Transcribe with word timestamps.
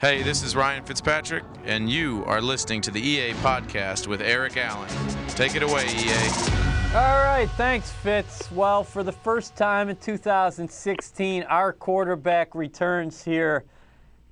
Hey, 0.00 0.22
this 0.22 0.42
is 0.42 0.56
Ryan 0.56 0.82
Fitzpatrick, 0.82 1.44
and 1.66 1.90
you 1.90 2.24
are 2.24 2.40
listening 2.40 2.80
to 2.80 2.90
the 2.90 3.06
EA 3.06 3.34
podcast 3.34 4.06
with 4.06 4.22
Eric 4.22 4.56
Allen. 4.56 4.88
Take 5.28 5.56
it 5.56 5.62
away, 5.62 5.84
EA. 5.88 6.94
All 6.94 7.22
right, 7.22 7.46
thanks, 7.58 7.90
Fitz. 7.90 8.50
Well, 8.50 8.82
for 8.82 9.02
the 9.02 9.12
first 9.12 9.56
time 9.56 9.90
in 9.90 9.96
2016, 9.96 11.42
our 11.42 11.74
quarterback 11.74 12.54
returns 12.54 13.22
here 13.22 13.66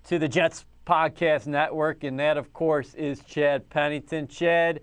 to 0.04 0.18
the 0.18 0.26
Jets 0.26 0.64
Podcast 0.86 1.46
Network, 1.46 2.02
and 2.02 2.18
that, 2.18 2.38
of 2.38 2.50
course, 2.54 2.94
is 2.94 3.20
Chad 3.24 3.68
Pennington. 3.68 4.26
Chad, 4.26 4.80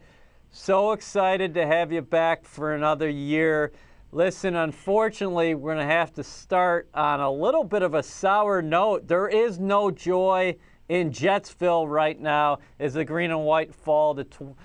so 0.51 0.91
excited 0.91 1.55
to 1.55 1.65
have 1.65 1.91
you 1.91 2.03
back 2.03 2.45
for 2.45 2.75
another 2.75 3.09
year. 3.09 3.71
Listen, 4.11 4.55
unfortunately, 4.55 5.55
we're 5.55 5.73
going 5.73 5.87
to 5.87 5.91
have 5.91 6.13
to 6.13 6.23
start 6.23 6.87
on 6.93 7.21
a 7.21 7.31
little 7.31 7.63
bit 7.63 7.81
of 7.81 7.95
a 7.95 8.03
sour 8.03 8.61
note. 8.61 9.07
There 9.07 9.27
is 9.27 9.57
no 9.57 9.89
joy 9.89 10.55
in 10.89 11.11
Jetsville 11.11 11.89
right 11.89 12.19
now 12.19 12.59
as 12.79 12.93
the 12.93 13.05
green 13.05 13.31
and 13.31 13.43
white 13.43 13.73
fall 13.73 14.15
to 14.15 14.55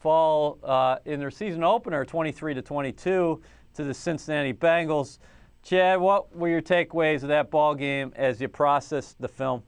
fall 0.00 0.58
uh, 0.62 0.96
in 1.04 1.20
their 1.20 1.30
season 1.30 1.62
opener, 1.62 2.04
23 2.04 2.54
to 2.54 2.62
22, 2.62 3.40
to 3.74 3.84
the 3.84 3.94
Cincinnati 3.94 4.52
Bengals. 4.52 5.18
Chad, 5.62 6.00
what 6.00 6.34
were 6.36 6.48
your 6.48 6.60
takeaways 6.60 7.22
of 7.22 7.28
that 7.28 7.50
ball 7.50 7.74
game 7.74 8.12
as 8.16 8.40
you 8.40 8.48
processed 8.48 9.20
the 9.20 9.28
film? 9.28 9.62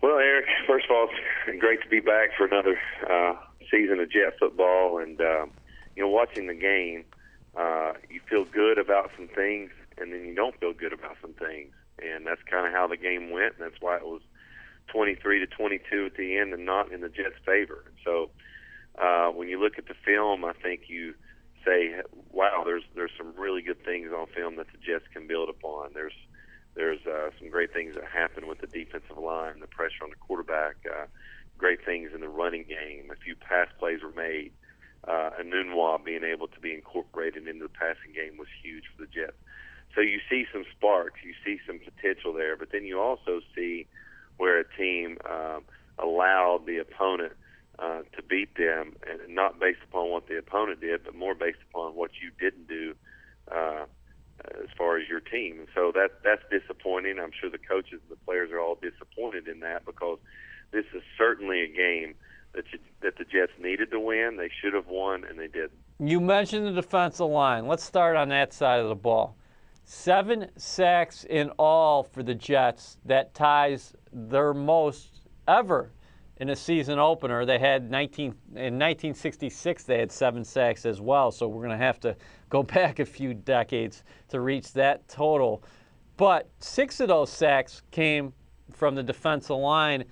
Well, 0.00 0.18
Eric, 0.18 0.46
first 0.66 0.86
of 0.86 0.92
all, 0.92 1.08
it's 1.46 1.60
great 1.60 1.82
to 1.82 1.88
be 1.88 2.00
back 2.00 2.30
for 2.36 2.46
another 2.46 2.78
uh, 3.08 3.34
season 3.70 4.00
of 4.00 4.10
Jet 4.10 4.34
football, 4.38 4.98
and 4.98 5.20
um, 5.20 5.50
you 5.94 6.02
know, 6.02 6.08
watching 6.08 6.46
the 6.46 6.54
game, 6.54 7.04
uh, 7.56 7.92
you 8.08 8.20
feel 8.28 8.44
good 8.44 8.78
about 8.78 9.10
some 9.16 9.28
things, 9.28 9.70
and 9.98 10.12
then 10.12 10.24
you 10.24 10.34
don't 10.34 10.58
feel 10.60 10.72
good 10.72 10.92
about 10.92 11.16
some 11.20 11.32
things 11.34 11.72
and 11.98 12.26
that's 12.26 12.42
kind 12.50 12.66
of 12.66 12.72
how 12.72 12.86
the 12.86 12.96
game 12.96 13.30
went. 13.30 13.54
And 13.58 13.70
that's 13.70 13.80
why 13.80 13.96
it 13.96 14.04
was 14.04 14.22
23 14.88 15.40
to 15.40 15.46
22 15.46 16.06
at 16.06 16.16
the 16.16 16.38
end, 16.38 16.52
and 16.52 16.64
not 16.64 16.92
in 16.92 17.00
the 17.00 17.08
Jets' 17.08 17.36
favor. 17.44 17.84
So 18.04 18.30
uh, 18.98 19.28
when 19.28 19.48
you 19.48 19.60
look 19.60 19.78
at 19.78 19.86
the 19.86 19.94
film, 20.04 20.44
I 20.44 20.52
think 20.52 20.82
you 20.88 21.14
say, 21.64 22.00
"Wow, 22.32 22.62
there's 22.64 22.84
there's 22.94 23.12
some 23.16 23.34
really 23.36 23.62
good 23.62 23.84
things 23.84 24.10
on 24.16 24.26
film 24.28 24.56
that 24.56 24.68
the 24.72 24.78
Jets 24.78 25.04
can 25.12 25.26
build 25.26 25.48
upon." 25.48 25.90
There's 25.94 26.14
there's 26.74 27.04
uh, 27.06 27.30
some 27.38 27.50
great 27.50 27.72
things 27.72 27.94
that 27.94 28.04
happen 28.04 28.46
with 28.46 28.60
the 28.60 28.66
defensive 28.66 29.18
line, 29.18 29.60
the 29.60 29.66
pressure 29.66 30.04
on 30.04 30.10
the 30.10 30.16
quarterback, 30.16 30.76
uh, 30.86 31.06
great 31.58 31.84
things 31.84 32.10
in 32.14 32.20
the 32.20 32.28
running 32.28 32.64
game. 32.64 33.10
A 33.10 33.16
few 33.16 33.34
pass 33.34 33.68
plays 33.78 34.00
were 34.02 34.12
made. 34.12 34.52
Uh, 35.06 35.30
Enunwa 35.40 36.04
being 36.04 36.24
able 36.24 36.48
to 36.48 36.60
be 36.60 36.74
incorporated 36.74 37.46
into 37.48 37.64
the 37.64 37.70
passing 37.70 38.12
game 38.14 38.36
was 38.36 38.48
huge 38.62 38.84
for 38.94 39.02
the 39.02 39.08
Jets. 39.08 39.36
So 39.96 40.02
you 40.02 40.20
see 40.28 40.44
some 40.52 40.64
sparks, 40.76 41.20
you 41.24 41.32
see 41.42 41.58
some 41.66 41.80
potential 41.80 42.34
there, 42.34 42.54
but 42.54 42.70
then 42.70 42.84
you 42.84 43.00
also 43.00 43.40
see 43.54 43.86
where 44.36 44.60
a 44.60 44.76
team 44.76 45.16
um, 45.28 45.62
allowed 45.98 46.66
the 46.66 46.76
opponent 46.76 47.32
uh, 47.78 48.02
to 48.14 48.22
beat 48.22 48.54
them, 48.56 48.94
and 49.08 49.34
not 49.34 49.58
based 49.58 49.80
upon 49.88 50.10
what 50.10 50.28
the 50.28 50.36
opponent 50.36 50.82
did, 50.82 51.02
but 51.04 51.14
more 51.14 51.34
based 51.34 51.58
upon 51.70 51.94
what 51.94 52.10
you 52.22 52.30
didn't 52.38 52.68
do 52.68 52.94
uh, 53.50 53.86
as 54.44 54.68
far 54.76 54.98
as 54.98 55.08
your 55.08 55.20
team. 55.20 55.60
And 55.60 55.68
so 55.74 55.92
that 55.94 56.20
that's 56.22 56.42
disappointing. 56.50 57.18
I'm 57.18 57.32
sure 57.38 57.48
the 57.50 57.58
coaches 57.58 58.00
and 58.02 58.10
the 58.10 58.24
players 58.26 58.50
are 58.50 58.60
all 58.60 58.76
disappointed 58.80 59.48
in 59.48 59.60
that 59.60 59.86
because 59.86 60.18
this 60.72 60.84
is 60.94 61.02
certainly 61.16 61.62
a 61.62 61.68
game 61.68 62.14
that 62.54 62.64
you, 62.70 62.78
that 63.00 63.16
the 63.16 63.24
Jets 63.24 63.52
needed 63.58 63.90
to 63.92 64.00
win. 64.00 64.36
They 64.36 64.50
should 64.60 64.74
have 64.74 64.88
won, 64.88 65.24
and 65.24 65.38
they 65.38 65.48
didn't. 65.48 65.72
You 65.98 66.20
mentioned 66.20 66.66
the 66.66 66.72
defensive 66.72 67.28
line. 67.28 67.66
Let's 67.66 67.84
start 67.84 68.16
on 68.16 68.28
that 68.28 68.52
side 68.52 68.80
of 68.80 68.90
the 68.90 68.94
ball. 68.94 69.36
Seven 69.88 70.50
sacks 70.56 71.22
in 71.30 71.50
all 71.50 72.02
for 72.02 72.24
the 72.24 72.34
Jets. 72.34 72.98
That 73.04 73.32
ties 73.34 73.94
their 74.12 74.52
most 74.52 75.28
ever 75.46 75.92
in 76.38 76.50
a 76.50 76.56
season 76.56 76.98
opener. 76.98 77.46
They 77.46 77.60
had 77.60 77.88
19 77.88 78.24
in 78.24 78.78
1966. 78.80 79.84
They 79.84 80.00
had 80.00 80.10
seven 80.10 80.44
sacks 80.44 80.86
as 80.86 81.00
well. 81.00 81.30
So 81.30 81.46
we're 81.46 81.64
going 81.64 81.78
to 81.78 81.84
have 81.84 82.00
to 82.00 82.16
go 82.50 82.62
back 82.64 82.98
a 82.98 83.04
few 83.04 83.32
decades 83.32 84.02
to 84.30 84.40
reach 84.40 84.72
that 84.72 85.06
total. 85.06 85.62
But 86.16 86.50
six 86.58 86.98
of 86.98 87.06
those 87.06 87.30
sacks 87.30 87.82
came 87.92 88.32
from 88.72 88.96
the 88.96 89.04
defensive 89.04 89.56
line. 89.56 90.04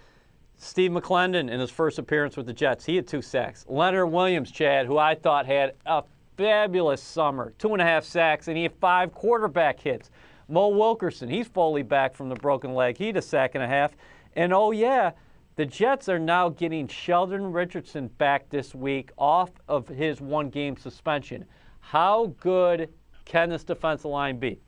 Steve 0.57 0.93
McLendon 0.93 1.51
in 1.51 1.59
his 1.59 1.73
first 1.73 1.99
appearance 1.99 2.37
with 2.37 2.47
the 2.47 2.53
Jets, 2.53 2.85
he 2.85 2.95
had 2.95 3.09
two 3.09 3.21
sacks. 3.21 3.67
Leonard 3.69 4.13
Williams, 4.13 4.53
Chad, 4.53 4.87
who 4.87 4.99
I 4.99 5.17
thought 5.17 5.47
had 5.47 5.73
a 5.85 6.05
fabulous 6.37 7.03
summer. 7.03 7.53
Two 7.59 7.73
and 7.73 7.83
a 7.83 7.85
half 7.85 8.05
sacks, 8.05 8.49
and 8.49 8.57
he 8.57 8.63
had 8.65 8.75
five 8.75 9.13
quarterback 9.13 9.81
hits. 9.81 10.11
Mo 10.49 10.69
Wilkerson, 10.69 11.29
he's 11.29 11.49
fully 11.49 11.83
back 11.83 12.15
from 12.15 12.29
the 12.29 12.35
broken 12.35 12.75
leg. 12.75 12.99
He 12.99 13.09
had 13.09 13.17
a 13.17 13.23
sack 13.23 13.55
and 13.55 13.65
a 13.65 13.69
half. 13.69 13.93
And 14.37 14.53
oh, 14.53 14.73
yeah, 14.73 15.13
the 15.57 15.65
Jets 15.65 16.09
are 16.09 16.19
now 16.19 16.49
getting 16.49 16.89
Sheldon 16.89 17.53
Richardson 17.53 18.09
back 18.09 18.51
this 18.51 18.75
week 18.75 19.11
off 19.17 19.51
of 19.69 19.89
his 19.89 20.21
one 20.21 20.51
game 20.51 20.77
suspension. 20.77 21.45
How 21.81 22.35
good 22.41 22.91
can 23.25 23.51
this 23.51 23.65
defensive 23.65 24.11
line 24.11 24.39
be? 24.39 24.61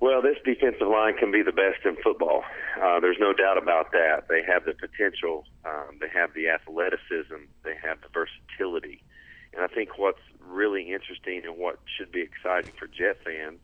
Well, 0.00 0.22
this 0.22 0.36
defensive 0.44 0.86
line 0.86 1.16
can 1.18 1.32
be 1.32 1.42
the 1.42 1.52
best 1.52 1.84
in 1.84 1.96
football. 2.02 2.44
Uh, 2.80 3.00
there's 3.00 3.16
no 3.18 3.32
doubt 3.32 3.58
about 3.58 3.90
that. 3.92 4.28
They 4.28 4.42
have 4.46 4.64
the 4.64 4.74
potential, 4.74 5.44
um, 5.64 5.98
they 6.00 6.08
have 6.14 6.32
the 6.34 6.48
athleticism, 6.48 7.46
they 7.64 7.74
have 7.82 7.98
the 8.00 8.08
versatility. 8.14 9.02
And 9.54 9.62
I 9.62 9.66
think 9.68 9.98
what's 9.98 10.20
really 10.46 10.92
interesting 10.92 11.42
and 11.44 11.58
what 11.58 11.78
should 11.96 12.12
be 12.12 12.22
exciting 12.22 12.72
for 12.78 12.86
Jet 12.86 13.18
fans 13.24 13.58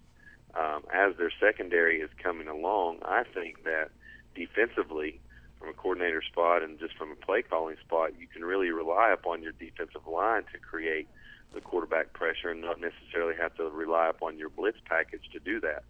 um, 0.55 0.85
as 0.93 1.17
their 1.17 1.33
secondary 1.41 2.01
is 2.01 2.11
coming 2.23 2.49
along, 2.49 2.99
I 3.03 3.25
think 3.35 3.65
that 3.65 3.91
defensively, 4.35 5.21
from 5.59 5.69
a 5.71 5.73
coordinator 5.73 6.23
spot 6.23 6.63
and 6.63 6.79
just 6.79 6.97
from 6.97 7.11
a 7.13 7.17
play 7.17 7.43
calling 7.43 7.77
spot, 7.85 8.11
you 8.19 8.27
can 8.27 8.45
really 8.45 8.71
rely 8.71 9.13
upon 9.13 9.43
your 9.43 9.53
defensive 9.53 10.07
line 10.07 10.43
to 10.53 10.59
create 10.59 11.09
the 11.55 11.61
quarterback 11.61 12.13
pressure 12.13 12.51
and 12.51 12.61
not 12.61 12.81
necessarily 12.81 13.35
have 13.41 13.55
to 13.57 13.65
rely 13.71 14.09
upon 14.09 14.39
your 14.39 14.49
blitz 14.49 14.79
package 14.89 15.23
to 15.33 15.39
do 15.39 15.61
that, 15.61 15.85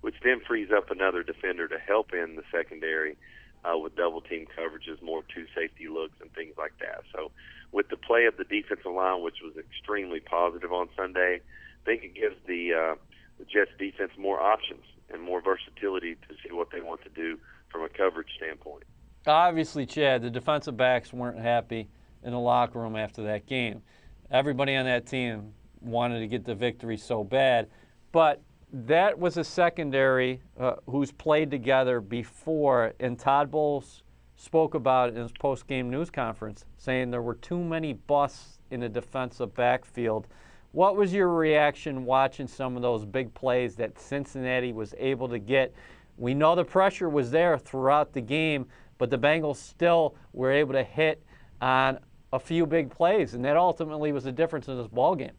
which 0.00 0.16
then 0.24 0.40
frees 0.46 0.68
up 0.74 0.90
another 0.90 1.22
defender 1.22 1.68
to 1.68 1.78
help 1.78 2.12
in 2.12 2.36
the 2.36 2.42
secondary 2.50 3.16
uh, 3.64 3.76
with 3.76 3.94
double 3.96 4.20
team 4.20 4.46
coverages, 4.58 5.00
more 5.02 5.22
two 5.34 5.46
safety 5.54 5.88
looks, 5.88 6.14
and 6.20 6.32
things 6.32 6.54
like 6.56 6.72
that. 6.80 7.02
So 7.14 7.30
with 7.72 7.88
the 7.88 7.96
play 7.96 8.26
of 8.26 8.36
the 8.36 8.44
defensive 8.44 8.92
line, 8.92 9.22
which 9.22 9.36
was 9.42 9.54
extremely 9.56 10.20
positive 10.20 10.72
on 10.72 10.88
Sunday, 10.96 11.40
I 11.40 11.84
think 11.84 12.02
it 12.02 12.14
gives 12.14 12.36
the 12.46 12.74
uh, 12.74 12.94
the 13.38 13.44
Jets 13.44 13.70
defense 13.78 14.12
more 14.18 14.40
options 14.40 14.84
and 15.12 15.22
more 15.22 15.40
versatility 15.40 16.14
to 16.14 16.34
see 16.42 16.52
what 16.52 16.70
they 16.70 16.80
want 16.80 17.02
to 17.02 17.08
do 17.08 17.38
from 17.70 17.82
a 17.82 17.88
coverage 17.88 18.28
standpoint. 18.36 18.84
Obviously, 19.26 19.86
Chad, 19.86 20.22
the 20.22 20.30
defensive 20.30 20.76
backs 20.76 21.12
weren't 21.12 21.38
happy 21.38 21.88
in 22.22 22.32
the 22.32 22.38
locker 22.38 22.78
room 22.78 22.96
after 22.96 23.22
that 23.24 23.46
game. 23.46 23.82
Everybody 24.30 24.76
on 24.76 24.84
that 24.86 25.06
team 25.06 25.52
wanted 25.80 26.20
to 26.20 26.26
get 26.26 26.44
the 26.44 26.54
victory 26.54 26.96
so 26.96 27.24
bad, 27.24 27.68
but 28.12 28.42
that 28.72 29.18
was 29.18 29.36
a 29.36 29.44
secondary 29.44 30.40
uh, 30.58 30.74
who's 30.86 31.10
played 31.10 31.50
together 31.50 32.00
before, 32.00 32.92
and 33.00 33.18
Todd 33.18 33.50
Bowles 33.50 34.02
spoke 34.40 34.74
about 34.74 35.10
in 35.10 35.16
his 35.16 35.32
post-game 35.32 35.90
news 35.90 36.08
conference, 36.08 36.64
saying 36.78 37.10
there 37.10 37.20
were 37.20 37.34
too 37.34 37.62
many 37.62 37.92
busts 37.92 38.58
in 38.70 38.80
the 38.80 38.88
defensive 38.88 39.54
backfield. 39.54 40.26
What 40.72 40.96
was 40.96 41.12
your 41.12 41.28
reaction 41.28 42.06
watching 42.06 42.46
some 42.46 42.74
of 42.74 42.80
those 42.80 43.04
big 43.04 43.34
plays 43.34 43.76
that 43.76 43.98
Cincinnati 43.98 44.72
was 44.72 44.94
able 44.98 45.28
to 45.28 45.38
get? 45.38 45.74
We 46.16 46.32
know 46.32 46.54
the 46.54 46.64
pressure 46.64 47.10
was 47.10 47.30
there 47.30 47.58
throughout 47.58 48.14
the 48.14 48.22
game, 48.22 48.66
but 48.96 49.10
the 49.10 49.18
Bengals 49.18 49.56
still 49.56 50.14
were 50.32 50.50
able 50.50 50.72
to 50.72 50.84
hit 50.84 51.22
on 51.60 51.98
a 52.32 52.38
few 52.38 52.64
big 52.64 52.88
plays, 52.90 53.34
and 53.34 53.44
that 53.44 53.58
ultimately 53.58 54.10
was 54.10 54.24
the 54.24 54.32
difference 54.32 54.68
in 54.68 54.78
this 54.78 54.88
ball 54.88 55.16
game. 55.16 55.36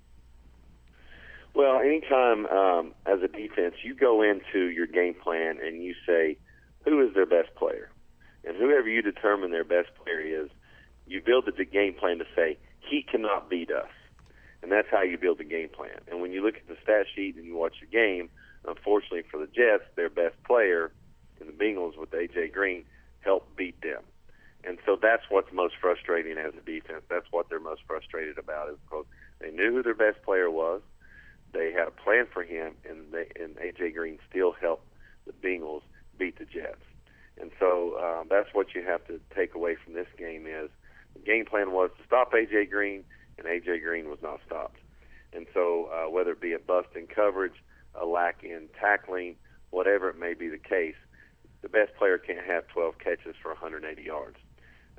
Well, 1.55 1.79
anytime 1.79 2.45
um, 2.47 2.93
as 3.07 3.21
a 3.23 3.27
defense 3.27 3.75
you 3.83 3.95
go 3.95 4.21
into 4.21 4.67
your 4.67 4.85
game 4.85 5.15
plan 5.15 5.57
and 5.59 5.83
you 5.83 5.95
say, 6.05 6.37
"Who 6.85 7.05
is 7.05 7.13
their 7.15 7.25
best 7.25 7.53
player?" 7.55 7.89
And 8.43 8.57
whoever 8.57 8.89
you 8.89 9.01
determine 9.01 9.51
their 9.51 9.63
best 9.63 9.89
player 10.03 10.19
is, 10.19 10.49
you 11.07 11.21
build 11.21 11.45
the 11.45 11.65
game 11.65 11.93
plan 11.93 12.19
to 12.19 12.25
say, 12.35 12.57
he 12.79 13.03
cannot 13.03 13.49
beat 13.49 13.71
us. 13.71 13.89
And 14.63 14.71
that's 14.71 14.87
how 14.89 15.01
you 15.01 15.17
build 15.17 15.39
the 15.39 15.43
game 15.43 15.69
plan. 15.69 15.99
And 16.09 16.21
when 16.21 16.31
you 16.31 16.43
look 16.43 16.55
at 16.55 16.67
the 16.67 16.77
stat 16.83 17.05
sheet 17.15 17.35
and 17.35 17.45
you 17.45 17.55
watch 17.55 17.75
the 17.81 17.87
game, 17.87 18.29
unfortunately 18.67 19.23
for 19.29 19.39
the 19.39 19.47
Jets, 19.47 19.83
their 19.95 20.09
best 20.09 20.35
player 20.43 20.91
in 21.39 21.47
the 21.47 21.53
Bengals 21.53 21.97
with 21.97 22.13
A.J. 22.13 22.49
Green 22.49 22.85
helped 23.21 23.55
beat 23.55 23.81
them. 23.81 24.03
And 24.63 24.77
so 24.85 24.97
that's 25.01 25.23
what's 25.29 25.51
most 25.51 25.73
frustrating 25.81 26.37
as 26.37 26.53
a 26.53 26.61
defense. 26.61 27.03
That's 27.09 27.25
what 27.31 27.49
they're 27.49 27.59
most 27.59 27.81
frustrated 27.87 28.37
about 28.37 28.69
is 28.69 28.77
because 28.85 29.05
they 29.39 29.49
knew 29.49 29.71
who 29.71 29.83
their 29.83 29.95
best 29.95 30.21
player 30.23 30.51
was. 30.51 30.81
They 31.51 31.71
had 31.71 31.87
a 31.87 31.91
plan 31.91 32.27
for 32.31 32.43
him, 32.43 32.75
and, 32.87 33.11
they, 33.11 33.27
and 33.41 33.57
A.J. 33.57 33.91
Green 33.91 34.19
still 34.29 34.53
helped 34.53 34.85
the 35.25 35.33
Bengals 35.33 35.81
beat 36.17 36.37
the 36.37 36.45
Jets. 36.45 36.83
And 37.39 37.51
so 37.59 37.97
um, 37.99 38.27
that's 38.29 38.49
what 38.53 38.75
you 38.75 38.83
have 38.83 39.05
to 39.07 39.19
take 39.35 39.55
away 39.55 39.75
from 39.83 39.93
this 39.93 40.07
game 40.17 40.45
is 40.45 40.69
the 41.13 41.19
game 41.19 41.45
plan 41.45 41.71
was 41.71 41.89
to 41.97 42.05
stop 42.05 42.31
AJ 42.33 42.69
Green, 42.69 43.03
and 43.37 43.47
AJ 43.47 43.81
Green 43.83 44.09
was 44.09 44.19
not 44.21 44.39
stopped. 44.45 44.77
And 45.33 45.47
so 45.53 45.89
uh, 45.91 46.09
whether 46.09 46.31
it 46.31 46.41
be 46.41 46.53
a 46.53 46.59
bust 46.59 46.89
in 46.95 47.07
coverage, 47.07 47.55
a 47.95 48.05
lack 48.05 48.43
in 48.43 48.67
tackling, 48.79 49.35
whatever 49.71 50.09
it 50.09 50.19
may 50.19 50.33
be 50.33 50.47
the 50.47 50.57
case, 50.57 50.95
the 51.61 51.69
best 51.69 51.95
player 51.95 52.17
can't 52.17 52.45
have 52.45 52.67
12 52.67 52.97
catches 52.99 53.35
for 53.41 53.49
180 53.49 54.01
yards 54.01 54.37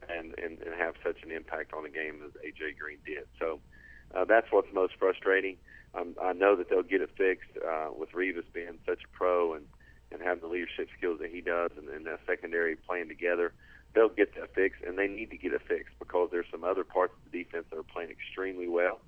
and, 0.09 0.35
and, 0.39 0.61
and 0.61 0.75
have 0.79 0.95
such 1.05 1.23
an 1.23 1.31
impact 1.31 1.73
on 1.73 1.83
the 1.83 1.89
game 1.89 2.21
as 2.25 2.33
AJ 2.43 2.79
Green 2.79 2.99
did. 3.05 3.25
So 3.39 3.61
uh, 4.15 4.25
that's 4.25 4.47
what's 4.51 4.73
most 4.73 4.95
frustrating. 4.99 5.57
Um, 5.95 6.15
I 6.21 6.33
know 6.33 6.57
that 6.57 6.71
they'll 6.71 6.83
get 6.83 7.03
it 7.03 7.11
fixed 7.17 7.51
uh, 7.67 7.89
with 7.97 8.13
Revis 8.13 8.45
being 8.53 8.79
such 8.87 9.01
a 9.05 9.17
pro 9.17 9.55
and, 9.55 9.67
and 10.11 10.23
having 10.23 10.43
the 10.43 10.49
leadership 10.49 10.89
skills 10.97 11.19
that 11.21 11.31
he 11.31 11.41
does 11.41 11.71
and, 11.77 11.89
and 11.89 12.07
that 12.07 12.21
secondary 12.27 12.77
playing 12.77 13.09
together. 13.09 13.53
They'll 13.95 14.09
get 14.09 14.35
that 14.37 14.55
fixed, 14.55 14.83
and 14.87 14.99
they 14.99 15.07
need 15.07 15.31
to 15.31 15.37
get 15.37 15.53
it 15.53 15.61
fixed 15.69 15.99
because 15.99 16.31
there's 16.31 16.47
some 16.51 16.65
other 16.65 16.83
parts 16.85 17.13
of 17.15 17.31
the 17.31 17.39
defense 17.53 17.67
that 17.71 17.79
are 17.79 17.83
playing 17.83 18.11
extremely 18.11 18.69
well. 18.69 19.01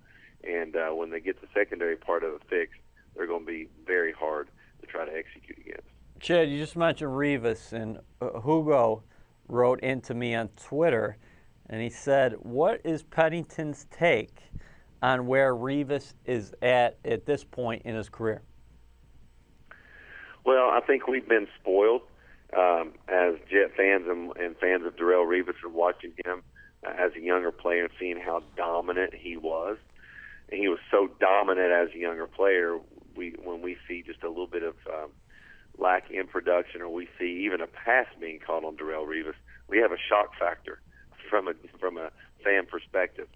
And 0.44 0.76
uh, 0.76 0.90
when 0.90 1.10
they 1.10 1.20
get 1.20 1.40
the 1.40 1.48
secondary 1.54 1.96
part 1.96 2.22
of 2.22 2.34
it 2.34 2.42
fixed, 2.48 2.80
they're 3.16 3.26
going 3.26 3.40
to 3.40 3.46
be 3.46 3.68
very 3.86 4.12
hard 4.12 4.48
to 4.80 4.86
try 4.86 5.04
to 5.04 5.12
execute 5.12 5.58
against. 5.58 5.88
Chad, 6.20 6.48
you 6.48 6.58
just 6.58 6.76
mentioned 6.76 7.10
Revis, 7.10 7.72
and 7.72 7.98
uh, 8.20 8.40
Hugo 8.40 9.02
wrote 9.48 9.80
into 9.80 10.14
me 10.14 10.34
on 10.34 10.48
Twitter, 10.48 11.16
and 11.68 11.80
he 11.80 11.90
said, 11.90 12.34
"What 12.40 12.80
is 12.84 13.02
Pennington's 13.02 13.86
take 13.90 14.38
on 15.02 15.26
where 15.26 15.54
Revis 15.54 16.14
is 16.24 16.54
at 16.62 16.98
at 17.04 17.26
this 17.26 17.44
point 17.44 17.82
in 17.84 17.94
his 17.94 18.08
career?" 18.08 18.42
Well, 20.44 20.70
I 20.70 20.80
think 20.86 21.08
we've 21.08 21.28
been 21.28 21.48
spoiled 21.60 22.02
um, 22.56 22.92
as 23.08 23.34
Jet 23.50 23.72
fans 23.76 24.04
and, 24.08 24.36
and 24.36 24.56
fans 24.58 24.84
of 24.86 24.96
Darrelle 24.96 25.26
Revis 25.26 25.54
and 25.64 25.74
watching 25.74 26.12
him 26.24 26.42
as 26.84 27.12
a 27.16 27.20
younger 27.20 27.50
player 27.52 27.84
and 27.84 27.92
seeing 27.98 28.18
how 28.18 28.42
dominant 28.56 29.14
he 29.14 29.36
was. 29.36 29.76
And 30.50 30.60
he 30.60 30.68
was 30.68 30.78
so 30.90 31.08
dominant 31.20 31.72
as 31.72 31.88
a 31.94 31.98
younger 31.98 32.26
player. 32.26 32.78
We 33.16 33.34
when 33.42 33.62
we 33.62 33.76
see 33.88 34.02
just 34.02 34.22
a 34.22 34.28
little 34.28 34.46
bit 34.46 34.62
of 34.62 34.74
um, 34.92 35.10
lack 35.78 36.10
in 36.10 36.26
production, 36.26 36.82
or 36.82 36.88
we 36.88 37.08
see 37.18 37.44
even 37.46 37.60
a 37.60 37.66
pass 37.66 38.06
being 38.20 38.40
called 38.40 38.64
on 38.64 38.76
Darrelle 38.76 39.06
Revis, 39.06 39.34
we 39.68 39.78
have 39.78 39.92
a 39.92 39.98
shock 40.08 40.38
factor 40.38 40.80
from 41.30 41.48
a 41.48 41.54
from 41.78 41.96
a 41.96 42.10
fan 42.42 42.66
perspective. 42.66 43.28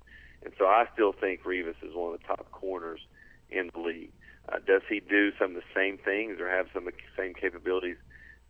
And 0.45 0.53
so 0.59 0.67
I 0.67 0.87
still 0.93 1.13
think 1.13 1.43
Revis 1.43 1.75
is 1.83 1.95
one 1.95 2.15
of 2.15 2.21
the 2.21 2.27
top 2.27 2.51
corners 2.53 3.01
in 3.51 3.71
the 3.75 3.81
league. 3.81 4.13
Uh, 4.49 4.59
does 4.67 4.83
he 4.89 5.01
do 5.01 5.33
some 5.39 5.51
of 5.51 5.57
the 5.57 5.69
same 5.75 5.99
things 5.99 6.41
or 6.41 6.49
have 6.49 6.67
some 6.73 6.87
of 6.87 6.95
the 6.95 7.23
same 7.23 7.35
capabilities 7.35 7.97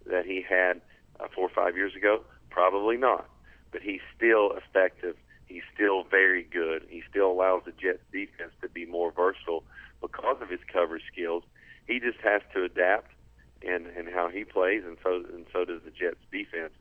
that 0.07 0.27
he 0.27 0.45
had 0.49 0.81
uh, 1.19 1.27
four 1.35 1.47
or 1.47 1.55
five 1.55 1.77
years 1.77 1.95
ago? 1.97 2.23
Probably 2.51 2.97
not. 2.97 3.29
But 3.71 3.83
he's 3.83 4.01
still 4.17 4.53
effective. 4.53 5.17
He's 5.47 5.63
still 5.75 6.05
very 6.05 6.43
good. 6.43 6.87
He 6.89 7.03
still 7.09 7.31
allows 7.31 7.63
the 7.65 7.73
Jets 7.73 8.03
defense 8.13 8.53
to 8.63 8.69
be 8.69 8.87
more 8.87 9.13
versatile 9.13 9.65
because 10.01 10.37
of 10.41 10.49
his 10.51 10.61
coverage 10.73 11.03
skills. 11.11 11.43
He 11.87 12.01
just 12.01 12.19
has 12.21 12.43
to 12.55 12.65
adapt 12.65 13.13
and 13.67 13.87
and 13.87 14.09
how 14.09 14.29
he 14.29 14.45
plays, 14.45 14.83
and 14.87 14.97
so 15.03 15.25
and 15.35 15.47
so 15.53 15.65
does 15.65 15.83
the 15.85 15.91
Jets 15.91 16.21
defense 16.31 16.73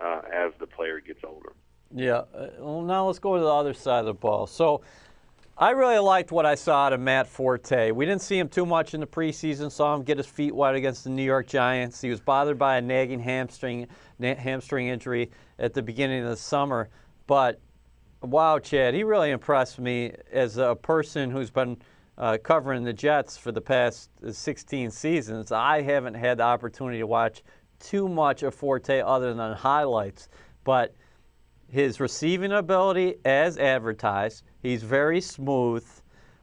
uh, 0.00 0.22
as 0.32 0.52
the 0.58 0.66
player 0.66 1.00
gets 1.00 1.20
older. 1.24 1.52
Yeah. 1.94 2.22
Uh, 2.34 2.48
well, 2.58 2.82
now 2.82 3.06
let's 3.06 3.18
go 3.18 3.36
to 3.36 3.40
the 3.40 3.46
other 3.52 3.74
side 3.74 4.00
of 4.00 4.06
the 4.06 4.14
ball. 4.14 4.46
So. 4.46 4.82
I 5.62 5.70
really 5.70 6.00
liked 6.00 6.32
what 6.32 6.44
I 6.44 6.56
saw 6.56 6.86
out 6.86 6.92
of 6.92 6.98
Matt 6.98 7.28
Forte. 7.28 7.92
We 7.92 8.04
didn't 8.04 8.22
see 8.22 8.36
him 8.36 8.48
too 8.48 8.66
much 8.66 8.94
in 8.94 9.00
the 9.00 9.06
preseason. 9.06 9.70
Saw 9.70 9.94
him 9.94 10.02
get 10.02 10.16
his 10.16 10.26
feet 10.26 10.52
wet 10.52 10.74
against 10.74 11.04
the 11.04 11.10
New 11.10 11.22
York 11.22 11.46
Giants. 11.46 12.00
He 12.00 12.10
was 12.10 12.20
bothered 12.20 12.58
by 12.58 12.78
a 12.78 12.80
nagging 12.80 13.20
hamstring 13.20 13.86
hamstring 14.20 14.88
injury 14.88 15.30
at 15.60 15.72
the 15.72 15.80
beginning 15.80 16.24
of 16.24 16.30
the 16.30 16.36
summer. 16.36 16.88
But 17.28 17.60
wow, 18.22 18.58
Chad, 18.58 18.94
he 18.94 19.04
really 19.04 19.30
impressed 19.30 19.78
me 19.78 20.12
as 20.32 20.56
a 20.56 20.74
person 20.74 21.30
who's 21.30 21.52
been 21.52 21.76
uh, 22.18 22.38
covering 22.42 22.82
the 22.82 22.92
Jets 22.92 23.38
for 23.38 23.52
the 23.52 23.60
past 23.60 24.10
16 24.28 24.90
seasons. 24.90 25.52
I 25.52 25.80
haven't 25.82 26.14
had 26.14 26.38
the 26.38 26.42
opportunity 26.42 26.98
to 26.98 27.06
watch 27.06 27.44
too 27.78 28.08
much 28.08 28.42
of 28.42 28.52
Forte 28.52 29.00
other 29.00 29.32
than 29.32 29.52
highlights, 29.52 30.28
but 30.64 30.92
his 31.72 32.00
receiving 32.00 32.52
ability 32.52 33.14
as 33.24 33.56
advertised, 33.56 34.44
he's 34.60 34.82
very 34.82 35.22
smooth. 35.22 35.86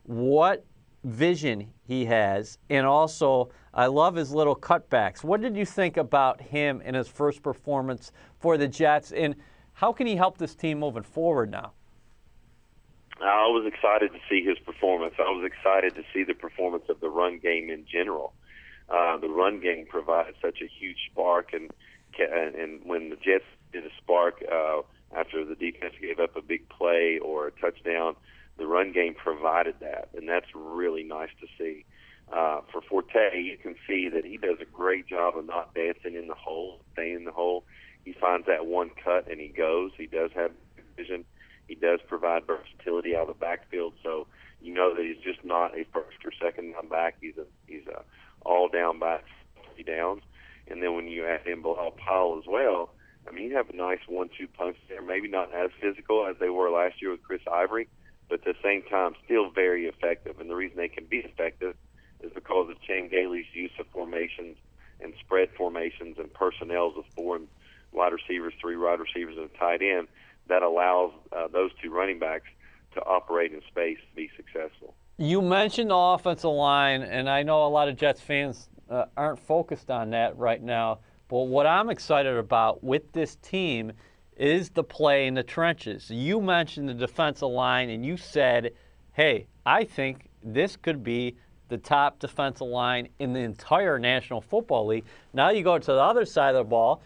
What 0.04 0.66
vision 1.04 1.72
he 1.88 2.04
has, 2.06 2.58
and 2.72 2.84
also 2.88 3.52
I 3.72 3.86
love 3.86 4.16
his 4.16 4.34
little 4.34 4.56
cutbacks. 4.56 5.24
What 5.24 5.40
did 5.40 5.56
you 5.56 5.66
think 5.66 5.98
about 5.98 6.42
him 6.42 6.82
in 6.82 6.96
his 6.96 7.08
first 7.08 7.44
performance 7.44 8.12
for 8.40 8.58
the 8.58 8.68
Jets, 8.68 9.12
and 9.12 9.36
how 9.74 9.94
can 9.94 10.08
he 10.08 10.16
help 10.16 10.40
this 10.40 10.56
team 10.56 10.80
moving 10.80 11.04
forward 11.04 11.52
now? 11.52 11.74
I 13.22 13.46
was 13.50 13.72
excited 13.72 14.12
to 14.14 14.20
see 14.28 14.44
his 14.44 14.58
performance. 14.66 15.14
I 15.20 15.30
was 15.30 15.46
excited 15.46 15.94
to 15.94 16.04
see 16.12 16.24
the 16.24 16.34
performance 16.34 16.86
of 16.90 17.02
the 17.02 17.10
run 17.10 17.38
game 17.38 17.70
in 17.70 17.86
general. 17.86 18.34
Uh, 18.90 19.18
the 19.18 19.30
run 19.30 19.60
game 19.60 19.86
provided 19.88 20.34
such 20.42 20.58
a 20.64 20.68
huge 20.68 20.98
spark, 21.12 21.54
and 21.54 21.70
and, 22.18 22.82
when 22.84 23.12
the 23.12 23.16
Jets 23.18 23.46
did 23.72 23.86
a 23.86 23.90
spark 24.02 24.44
uh, 24.52 24.82
after 25.16 25.44
the 25.44 25.56
defense 25.56 25.94
gave 26.02 26.20
up 26.20 26.36
a 26.36 26.42
big 26.42 26.70
play 26.70 27.20
or 27.20 27.48
a 27.48 27.52
touchdown, 27.52 28.16
the 28.58 28.68
run 28.68 28.92
game 28.92 29.16
provided 29.16 29.76
that, 29.80 30.10
and 30.16 30.28
that's 30.28 30.48
really 30.54 31.04
nice 31.04 31.30
to 31.42 31.48
see. 31.58 31.86
Uh, 32.32 32.62
for 32.72 32.82
Forte, 32.82 33.42
you 33.42 33.58
can 33.58 33.76
see 33.88 34.08
that 34.10 34.24
he 34.24 34.38
does 34.38 34.58
a 34.62 34.66
great 34.66 35.08
job 35.08 35.36
of 35.38 35.46
not 35.46 35.74
dancing 35.74 36.16
in 36.16 36.28
the 36.28 36.36
hole, 36.36 36.82
staying 36.94 37.16
in 37.16 37.26
the 37.26 37.32
hole. 37.32 37.64
He 38.06 38.14
finds 38.14 38.46
that 38.46 38.68
one 38.68 38.92
cut 39.04 39.28
and 39.30 39.40
he 39.40 39.48
goes. 39.48 39.92
He 39.98 40.06
does 40.06 40.30
have 40.36 40.52
vision. 40.96 41.26
He 41.68 41.76
does 41.76 42.00
provide 42.08 42.46
versatility 42.46 43.16
out 43.16 43.24
of 43.24 43.28
the 43.30 43.34
backfield, 43.34 43.94
so 44.04 44.28
you 44.62 44.74
know 44.74 44.94
that 44.96 45.04
he's 45.04 45.24
just 45.24 45.44
not 45.46 45.78
a 45.78 45.86
first 45.94 46.18
or 46.26 46.32
second 46.42 46.74
down 46.74 46.88
back. 46.88 47.16
He's 47.22 47.38
a 47.38 47.46
he's 47.68 47.88
a 47.88 48.04
all 48.46 48.70
down 48.70 49.00
back, 49.00 49.24
downs. 49.84 50.24
And 50.68 50.84
then 50.84 50.96
when 50.96 51.08
you 51.08 51.26
add 51.26 51.48
in 51.48 51.62
Bilal 51.62 51.92
Powell 51.92 52.38
as 52.38 52.46
well, 52.48 52.92
you 53.50 53.56
have 53.58 53.70
a 53.70 53.76
nice 53.76 54.00
one-two 54.08 54.48
punch 54.48 54.78
there. 54.88 55.02
Maybe 55.02 55.28
not 55.28 55.54
as 55.54 55.72
physical 55.82 56.28
as 56.28 56.36
they 56.40 56.50
were 56.50 56.70
last 56.70 57.02
year 57.02 57.12
with 57.12 57.24
Chris 57.24 57.42
Ivory, 57.52 57.88
but 58.30 58.40
at 58.40 58.46
the 58.46 58.54
same 58.64 58.84
time, 58.84 59.16
still 59.26 59.50
very 59.50 59.88
effective. 59.88 60.40
And 60.40 60.50
the 60.50 60.56
reason 60.56 60.78
they 60.78 60.88
can 60.88 61.06
be 61.06 61.18
effective 61.18 61.76
is 62.22 62.32
because 62.34 62.70
of 62.70 62.80
Chan 62.82 63.10
Gailey's 63.10 63.48
use 63.54 63.72
of 63.80 63.88
formations 63.88 64.58
and 65.02 65.14
spread 65.20 65.50
formations 65.58 66.18
and 66.20 66.32
personnels 66.32 66.96
of 66.96 67.06
four 67.16 67.40
wide 67.92 68.14
receivers, 68.14 68.54
three 68.62 68.78
wide 68.78 69.00
receivers, 69.00 69.36
and 69.36 69.50
a 69.50 69.58
tight 69.58 69.82
end 69.82 70.08
that 70.48 70.62
allows 70.62 71.12
uh, 71.32 71.48
those 71.48 71.72
two 71.82 71.92
running 71.92 72.20
backs 72.20 72.48
to 72.94 73.02
operate 73.02 73.52
in 73.52 73.62
space 73.68 73.98
to 73.98 74.16
be 74.16 74.30
successful. 74.36 74.94
You 75.18 75.42
mentioned 75.42 75.90
the 75.90 75.96
offensive 75.96 76.52
line, 76.52 77.02
and 77.02 77.28
I 77.28 77.42
know 77.44 77.66
a 77.66 77.70
lot 77.70 77.88
of 77.90 77.96
Jets 77.96 78.22
fans 78.22 78.70
uh, 78.90 79.06
aren't 79.18 79.40
focused 79.40 79.90
on 79.90 80.12
that 80.12 80.38
right 80.38 80.62
now. 80.62 81.00
But 81.30 81.44
what 81.44 81.66
I'm 81.66 81.90
excited 81.90 82.36
about 82.36 82.84
with 82.84 83.14
this 83.14 83.38
team 83.38 83.94
is 84.36 84.70
the 84.72 84.84
play 84.84 85.28
in 85.28 85.36
the 85.36 85.44
trenches. 85.44 86.10
You 86.10 86.42
mentioned 86.42 86.90
the 86.90 86.94
defensive 86.94 87.50
line, 87.50 87.90
and 87.90 88.06
you 88.06 88.18
said, 88.18 88.74
hey, 89.14 89.48
I 89.66 89.86
think 89.86 90.28
this 90.44 90.76
could 90.76 91.04
be 91.04 91.36
the 91.70 91.78
top 91.78 92.20
defensive 92.20 92.68
line 92.68 93.08
in 93.20 93.32
the 93.32 93.40
entire 93.40 94.00
National 94.00 94.42
Football 94.42 94.88
League. 94.88 95.06
Now 95.34 95.52
you 95.52 95.64
go 95.64 95.78
to 95.78 95.92
the 95.92 96.02
other 96.02 96.26
side 96.26 96.56
of 96.56 96.66
the 96.66 96.70
ball 96.70 97.02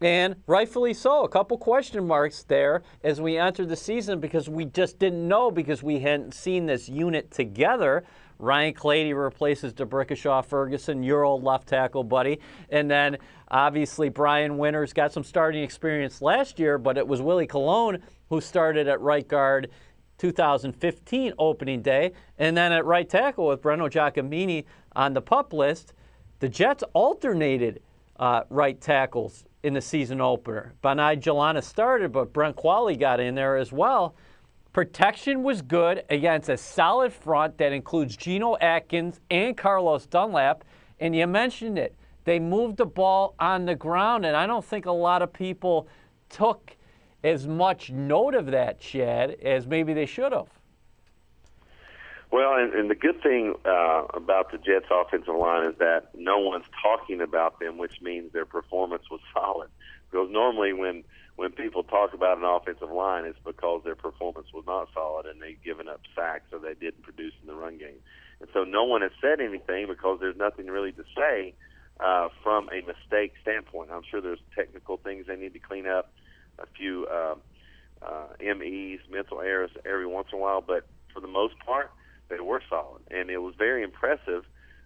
and 0.00 0.36
rightfully 0.46 0.94
so, 0.94 1.24
a 1.24 1.28
couple 1.28 1.58
question 1.58 2.06
marks 2.06 2.44
there 2.44 2.82
as 3.02 3.20
we 3.20 3.36
entered 3.36 3.68
the 3.68 3.76
season 3.76 4.20
because 4.20 4.48
we 4.48 4.64
just 4.66 4.98
didn't 4.98 5.26
know 5.26 5.50
because 5.50 5.82
we 5.82 5.98
hadn't 5.98 6.34
seen 6.34 6.66
this 6.66 6.88
unit 6.88 7.32
together. 7.32 8.04
Ryan 8.38 8.74
Clady 8.74 9.12
replaces 9.12 9.72
D'Brickashaw 9.72 10.44
Ferguson, 10.44 11.02
your 11.02 11.24
old 11.24 11.42
left 11.42 11.68
tackle 11.68 12.04
buddy. 12.04 12.38
And 12.70 12.90
then 12.90 13.18
obviously 13.50 14.08
Brian 14.08 14.58
Winters 14.58 14.92
got 14.92 15.12
some 15.12 15.24
starting 15.24 15.62
experience 15.62 16.22
last 16.22 16.58
year, 16.58 16.78
but 16.78 16.96
it 16.96 17.06
was 17.06 17.20
Willie 17.20 17.46
Colon 17.46 18.02
who 18.28 18.40
started 18.40 18.86
at 18.88 19.00
right 19.00 19.26
guard 19.26 19.70
2015 20.18 21.32
opening 21.38 21.82
day. 21.82 22.12
And 22.38 22.56
then 22.56 22.72
at 22.72 22.84
right 22.84 23.08
tackle 23.08 23.48
with 23.48 23.62
Breno 23.62 23.90
Giacomini 23.90 24.64
on 24.94 25.12
the 25.12 25.22
pup 25.22 25.52
list, 25.52 25.94
the 26.40 26.48
Jets 26.48 26.84
alternated 26.92 27.82
uh, 28.18 28.42
right 28.50 28.80
tackles 28.80 29.44
in 29.62 29.74
the 29.74 29.80
season 29.80 30.20
opener. 30.20 30.74
Ben 30.82 30.98
Ijalana 30.98 31.62
started, 31.62 32.12
but 32.12 32.32
Brent 32.32 32.56
Qvale 32.56 32.98
got 32.98 33.20
in 33.20 33.34
there 33.34 33.56
as 33.56 33.72
well. 33.72 34.14
Protection 34.78 35.42
was 35.42 35.60
good 35.60 36.04
against 36.08 36.48
a 36.48 36.56
solid 36.56 37.12
front 37.12 37.58
that 37.58 37.72
includes 37.72 38.16
Geno 38.16 38.56
Atkins 38.58 39.18
and 39.28 39.56
Carlos 39.56 40.06
Dunlap. 40.06 40.62
And 41.00 41.16
you 41.16 41.26
mentioned 41.26 41.80
it. 41.80 41.96
They 42.22 42.38
moved 42.38 42.76
the 42.76 42.86
ball 42.86 43.34
on 43.40 43.64
the 43.64 43.74
ground, 43.74 44.24
and 44.24 44.36
I 44.36 44.46
don't 44.46 44.64
think 44.64 44.86
a 44.86 44.92
lot 44.92 45.20
of 45.20 45.32
people 45.32 45.88
took 46.28 46.76
as 47.24 47.44
much 47.44 47.90
note 47.90 48.36
of 48.36 48.46
that, 48.52 48.78
Chad, 48.78 49.32
as 49.42 49.66
maybe 49.66 49.94
they 49.94 50.06
should 50.06 50.30
have. 50.30 50.46
Well, 52.30 52.54
and, 52.54 52.72
and 52.72 52.88
the 52.88 52.94
good 52.94 53.20
thing 53.20 53.54
uh, 53.64 54.04
about 54.14 54.52
the 54.52 54.58
Jets' 54.58 54.86
offensive 54.92 55.34
line 55.34 55.68
is 55.68 55.76
that 55.78 56.10
no 56.14 56.38
one's 56.38 56.66
talking 56.80 57.20
about 57.20 57.58
them, 57.58 57.78
which 57.78 58.00
means 58.00 58.32
their 58.32 58.46
performance 58.46 59.10
was 59.10 59.18
solid. 59.34 59.70
Because 60.08 60.30
normally, 60.30 60.72
when 60.72 61.02
when 61.38 61.52
people 61.52 61.84
talk 61.84 62.14
about 62.14 62.36
an 62.36 62.44
offensive 62.44 62.90
line, 62.90 63.24
it's 63.24 63.38
because 63.44 63.82
their 63.84 63.94
performance 63.94 64.48
was 64.52 64.64
not 64.66 64.88
solid 64.92 65.24
and 65.24 65.40
they've 65.40 65.62
given 65.62 65.88
up 65.88 66.00
sacks 66.12 66.52
or 66.52 66.58
they 66.58 66.74
didn't 66.74 67.04
produce 67.04 67.32
in 67.40 67.46
the 67.46 67.54
run 67.54 67.78
game. 67.78 68.02
And 68.40 68.48
so, 68.52 68.64
no 68.64 68.82
one 68.82 69.02
has 69.02 69.12
said 69.20 69.40
anything 69.40 69.86
because 69.86 70.18
there's 70.18 70.36
nothing 70.36 70.66
really 70.66 70.90
to 70.90 71.04
say 71.16 71.54
uh, 72.00 72.28
from 72.42 72.68
a 72.70 72.84
mistake 72.84 73.34
standpoint. 73.40 73.90
I'm 73.92 74.02
sure 74.10 74.20
there's 74.20 74.42
technical 74.56 74.96
things 74.96 75.26
they 75.28 75.36
need 75.36 75.52
to 75.52 75.60
clean 75.60 75.86
up, 75.86 76.10
a 76.58 76.66
few 76.76 77.06
uh, 77.06 77.36
uh, 78.02 78.26
MEs, 78.40 78.98
mental 79.08 79.40
errors 79.40 79.70
every 79.86 80.08
once 80.08 80.26
in 80.32 80.40
a 80.40 80.42
while, 80.42 80.60
but 80.60 80.88
for 81.14 81.20
the 81.20 81.28
most 81.28 81.54
part, 81.64 81.92
they 82.30 82.40
were 82.40 82.62
solid. 82.68 83.02
And 83.12 83.30
it 83.30 83.38
was 83.38 83.54
very 83.56 83.84
impressive, 83.84 84.42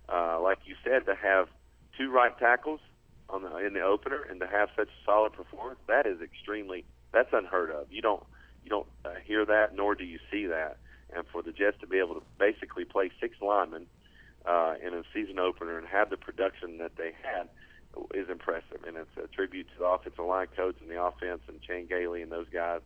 uh, 0.06 0.38
like 0.42 0.59
you 0.66 0.75
said, 0.85 1.06
to 1.06 1.14
have 1.14 1.49
two 1.97 2.11
right 2.11 2.38
tackles 2.38 2.80
on 3.33 3.43
the, 3.43 3.57
in 3.57 3.73
the 3.73 3.81
opener 3.81 4.23
and 4.29 4.39
to 4.41 4.47
have 4.47 4.69
such 4.77 4.89
a 4.89 5.05
solid 5.05 5.33
performance. 5.33 5.81
That 5.89 6.07
is 6.07 6.21
extremely 6.21 6.85
that's 7.12 7.31
unheard 7.33 7.71
of. 7.71 7.87
You 7.91 8.03
don't 8.03 8.23
you 8.62 8.71
don't 8.71 8.87
uh, 9.05 9.15
hear 9.25 9.45
that, 9.47 9.75
nor 9.75 9.95
do 9.95 10.05
you 10.05 10.19
see 10.31 10.47
that. 10.47 10.77
And 11.15 11.25
for 11.33 11.43
the 11.43 11.53
Jets 11.53 11.77
to 11.81 11.87
be 11.87 11.99
able 11.99 12.15
to 12.15 12.23
basically 12.39 12.85
play 12.85 13.11
six 13.21 13.37
linemen 13.43 13.87
uh, 14.47 14.75
in 14.85 14.95
a 14.95 15.03
season 15.12 15.39
opener 15.39 15.79
and 15.79 15.87
have 15.87 16.11
the 16.11 16.17
production 16.17 16.79
that 16.79 16.97
they 16.97 17.12
had 17.23 17.49
is 18.15 18.29
impressive, 18.31 18.85
and 18.87 18.97
it's 18.97 19.17
a 19.23 19.29
tribute 19.29 19.67
to 19.75 19.79
the 19.81 19.85
offensive 19.85 20.25
line 20.25 20.47
coach 20.57 20.77
and 20.81 20.91
the 20.91 21.03
offense 21.03 21.41
and 21.49 21.61
Chan 21.61 21.87
Gailey 21.89 22.23
and 22.23 22.33
those 22.33 22.49
guys 22.53 22.81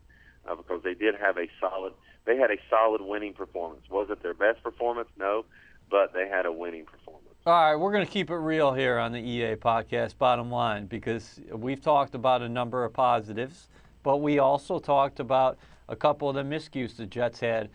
uh, 0.49 0.55
because 0.55 0.83
they 0.83 0.95
did 0.95 1.15
have 1.15 1.37
a 1.37 1.47
solid. 1.61 1.93
They 2.25 2.37
had 2.37 2.51
a 2.51 2.57
solid 2.69 3.03
winning 3.03 3.35
performance. 3.35 3.83
Was 3.89 4.09
it 4.11 4.23
their 4.23 4.35
best 4.35 4.63
performance? 4.63 5.09
No, 5.17 5.45
but 5.91 6.13
they 6.13 6.29
had 6.29 6.47
a 6.47 6.53
winning 6.53 6.85
performance. 6.85 7.26
All 7.47 7.53
right, 7.53 7.77
we're 7.77 7.93
going 7.93 8.05
to 8.05 8.11
keep 8.11 8.31
it 8.31 8.39
real 8.39 8.75
here 8.75 8.99
on 8.99 9.13
the 9.13 9.21
EA 9.21 9.55
podcast, 9.55 10.19
bottom 10.19 10.51
line, 10.51 10.87
because 10.87 11.41
we've 11.53 11.81
talked 11.81 12.17
about 12.17 12.43
a 12.43 12.49
number 12.49 12.85
of 12.85 12.93
positives, 12.93 13.69
but 14.03 14.17
we 14.17 14.41
also 14.41 14.81
talked 14.81 15.21
about 15.21 15.57
a 15.89 15.95
couple 15.95 16.29
of 16.29 16.35
the 16.35 16.43
miscues 16.43 16.97
the 16.97 17.07
Jets 17.07 17.39
had 17.39 17.71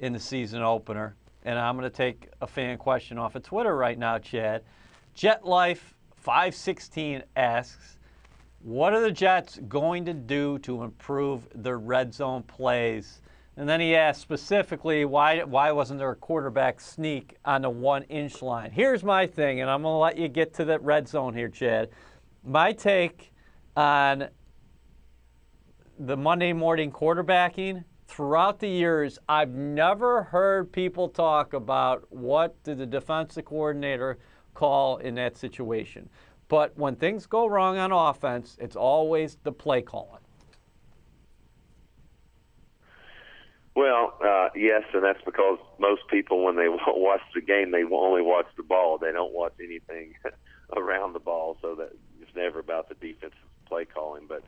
in 0.00 0.12
the 0.12 0.18
season 0.18 0.62
opener. 0.62 1.14
And 1.44 1.60
I'm 1.60 1.76
going 1.76 1.88
to 1.88 1.96
take 1.96 2.28
a 2.40 2.46
fan 2.48 2.76
question 2.76 3.16
off 3.16 3.36
of 3.36 3.44
Twitter 3.44 3.76
right 3.76 3.96
now, 3.96 4.18
Chad. 4.18 4.64
JetLife516 5.16 7.22
asks, 7.36 7.98
what 8.64 8.94
are 8.94 9.00
the 9.00 9.12
Jets 9.12 9.60
going 9.68 10.04
to 10.06 10.12
do 10.12 10.58
to 10.58 10.82
improve 10.82 11.46
their 11.54 11.78
red 11.78 12.12
zone 12.12 12.42
plays? 12.42 13.20
And 13.56 13.68
then 13.68 13.80
he 13.80 13.94
asked 13.94 14.20
specifically, 14.20 15.04
why, 15.04 15.44
why 15.44 15.70
wasn't 15.70 16.00
there 16.00 16.10
a 16.10 16.16
quarterback 16.16 16.80
sneak 16.80 17.36
on 17.44 17.62
the 17.62 17.70
one 17.70 18.02
inch 18.04 18.42
line? 18.42 18.72
Here's 18.72 19.04
my 19.04 19.26
thing, 19.26 19.60
and 19.60 19.70
I'm 19.70 19.82
going 19.82 19.94
to 19.94 19.98
let 19.98 20.18
you 20.18 20.26
get 20.28 20.54
to 20.54 20.64
the 20.64 20.78
red 20.80 21.06
zone 21.06 21.34
here, 21.34 21.48
Chad. 21.48 21.90
My 22.44 22.72
take 22.72 23.32
on 23.76 24.28
the 25.98 26.16
Monday 26.16 26.52
morning 26.52 26.90
quarterbacking 26.90 27.84
throughout 28.08 28.58
the 28.58 28.68
years, 28.68 29.20
I've 29.28 29.50
never 29.50 30.24
heard 30.24 30.72
people 30.72 31.08
talk 31.08 31.52
about 31.52 32.06
what 32.10 32.60
did 32.64 32.78
the 32.78 32.86
defensive 32.86 33.44
coordinator 33.44 34.18
call 34.54 34.96
in 34.96 35.14
that 35.14 35.36
situation. 35.36 36.08
But 36.48 36.76
when 36.76 36.96
things 36.96 37.26
go 37.26 37.46
wrong 37.46 37.78
on 37.78 37.92
offense, 37.92 38.56
it's 38.60 38.76
always 38.76 39.38
the 39.44 39.52
play 39.52 39.80
calling. 39.80 40.23
Well, 43.74 44.14
uh, 44.24 44.50
yes, 44.54 44.82
and 44.92 45.02
that's 45.02 45.22
because 45.24 45.58
most 45.78 46.02
people, 46.08 46.44
when 46.44 46.56
they 46.56 46.68
watch 46.86 47.22
the 47.34 47.40
game, 47.40 47.72
they 47.72 47.82
only 47.84 48.22
watch 48.22 48.46
the 48.56 48.62
ball. 48.62 48.98
They 48.98 49.12
don't 49.12 49.32
watch 49.32 49.54
anything 49.62 50.14
around 50.76 51.12
the 51.12 51.20
ball, 51.20 51.56
so 51.60 51.74
that 51.76 51.90
it's 52.20 52.34
never 52.36 52.60
about 52.60 52.88
the 52.88 52.94
defensive 52.94 53.38
play 53.66 53.84
calling. 53.84 54.26
But 54.28 54.44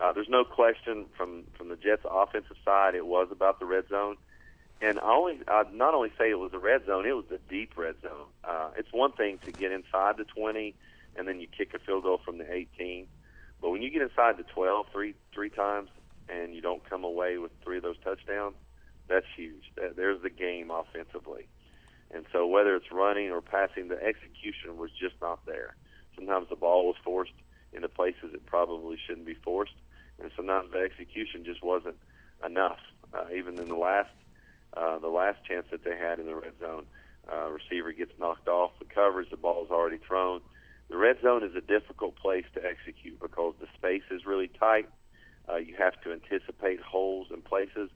uh, 0.00 0.12
there's 0.12 0.28
no 0.28 0.44
question 0.44 1.06
from 1.16 1.44
from 1.56 1.68
the 1.68 1.76
Jets' 1.76 2.04
offensive 2.08 2.56
side, 2.64 2.94
it 2.94 3.06
was 3.06 3.28
about 3.32 3.58
the 3.58 3.66
red 3.66 3.88
zone. 3.88 4.16
And 4.80 5.00
I 5.00 5.10
only, 5.10 5.40
I'd 5.48 5.74
not 5.74 5.94
only 5.94 6.12
say 6.16 6.30
it 6.30 6.38
was 6.38 6.52
a 6.54 6.58
red 6.58 6.86
zone, 6.86 7.04
it 7.04 7.12
was 7.12 7.24
a 7.32 7.38
deep 7.50 7.76
red 7.76 7.96
zone. 8.00 8.28
Uh, 8.44 8.70
it's 8.76 8.92
one 8.92 9.10
thing 9.10 9.38
to 9.44 9.50
get 9.50 9.72
inside 9.72 10.18
the 10.18 10.24
20 10.24 10.76
and 11.16 11.26
then 11.26 11.40
you 11.40 11.48
kick 11.48 11.74
a 11.74 11.80
field 11.80 12.04
goal 12.04 12.20
from 12.24 12.38
the 12.38 12.50
18. 12.50 13.08
But 13.60 13.70
when 13.70 13.82
you 13.82 13.90
get 13.90 14.02
inside 14.02 14.36
the 14.36 14.44
12 14.44 14.86
three 14.92 15.14
three 15.34 15.50
times 15.50 15.90
and 16.28 16.54
you 16.54 16.60
don't 16.60 16.88
come 16.88 17.02
away 17.02 17.38
with 17.38 17.50
three 17.64 17.78
of 17.78 17.82
those 17.82 17.96
touchdowns, 18.04 18.54
that's 19.08 19.26
huge. 19.36 19.72
There's 19.96 20.22
the 20.22 20.30
game 20.30 20.70
offensively. 20.70 21.48
And 22.10 22.24
so 22.32 22.46
whether 22.46 22.74
it's 22.76 22.90
running 22.90 23.30
or 23.30 23.40
passing, 23.40 23.88
the 23.88 24.02
execution 24.02 24.76
was 24.76 24.90
just 24.90 25.14
not 25.20 25.44
there. 25.46 25.76
Sometimes 26.14 26.48
the 26.48 26.56
ball 26.56 26.86
was 26.86 26.96
forced 27.04 27.32
into 27.72 27.88
places 27.88 28.32
it 28.32 28.46
probably 28.46 28.96
shouldn't 29.06 29.26
be 29.26 29.34
forced, 29.34 29.74
and 30.20 30.30
sometimes 30.34 30.72
the 30.72 30.78
execution 30.78 31.44
just 31.44 31.62
wasn't 31.62 31.96
enough. 32.44 32.78
Uh, 33.12 33.24
even 33.34 33.58
in 33.58 33.68
the 33.68 33.76
last 33.76 34.10
uh, 34.74 34.98
the 34.98 35.08
last 35.08 35.42
chance 35.44 35.66
that 35.70 35.84
they 35.84 35.96
had 35.96 36.18
in 36.18 36.26
the 36.26 36.34
red 36.34 36.52
zone, 36.60 36.86
uh, 37.30 37.48
receiver 37.50 37.92
gets 37.92 38.12
knocked 38.18 38.48
off 38.48 38.70
the 38.78 38.84
coverage, 38.84 39.30
the 39.30 39.36
ball's 39.36 39.70
already 39.70 39.98
thrown 39.98 40.40
the 40.88 40.96
red 40.96 41.20
zone 41.20 41.44
is 41.44 41.54
a 41.54 41.60
difficult 41.60 42.16
place 42.16 42.46
to 42.54 42.64
execute 42.64 43.20
because 43.20 43.54
the 43.60 43.66
space 43.76 44.04
is 44.10 44.24
really 44.24 44.48
tight. 44.48 44.88
Uh, 45.48 45.56
you 45.56 45.74
have 45.78 46.00
to 46.02 46.12
anticipate 46.12 46.80
holes 46.80 47.28
and 47.30 47.44
places, 47.44 47.90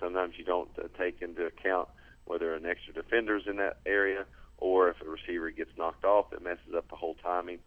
sometimes 0.00 0.34
you 0.36 0.44
don't 0.44 0.70
uh, 0.78 0.88
take 0.98 1.22
into 1.22 1.46
account 1.46 1.88
whether 2.24 2.54
an 2.54 2.66
extra 2.66 2.92
defender's 2.92 3.44
in 3.46 3.56
that 3.56 3.78
area 3.86 4.24
or 4.58 4.88
if 4.88 4.96
a 5.00 5.08
receiver 5.08 5.50
gets 5.50 5.70
knocked 5.76 6.04
off, 6.04 6.32
it 6.32 6.42
messes 6.42 6.74
up 6.76 6.88
the 6.88 6.96
whole 6.96 7.14
timing. 7.22 7.58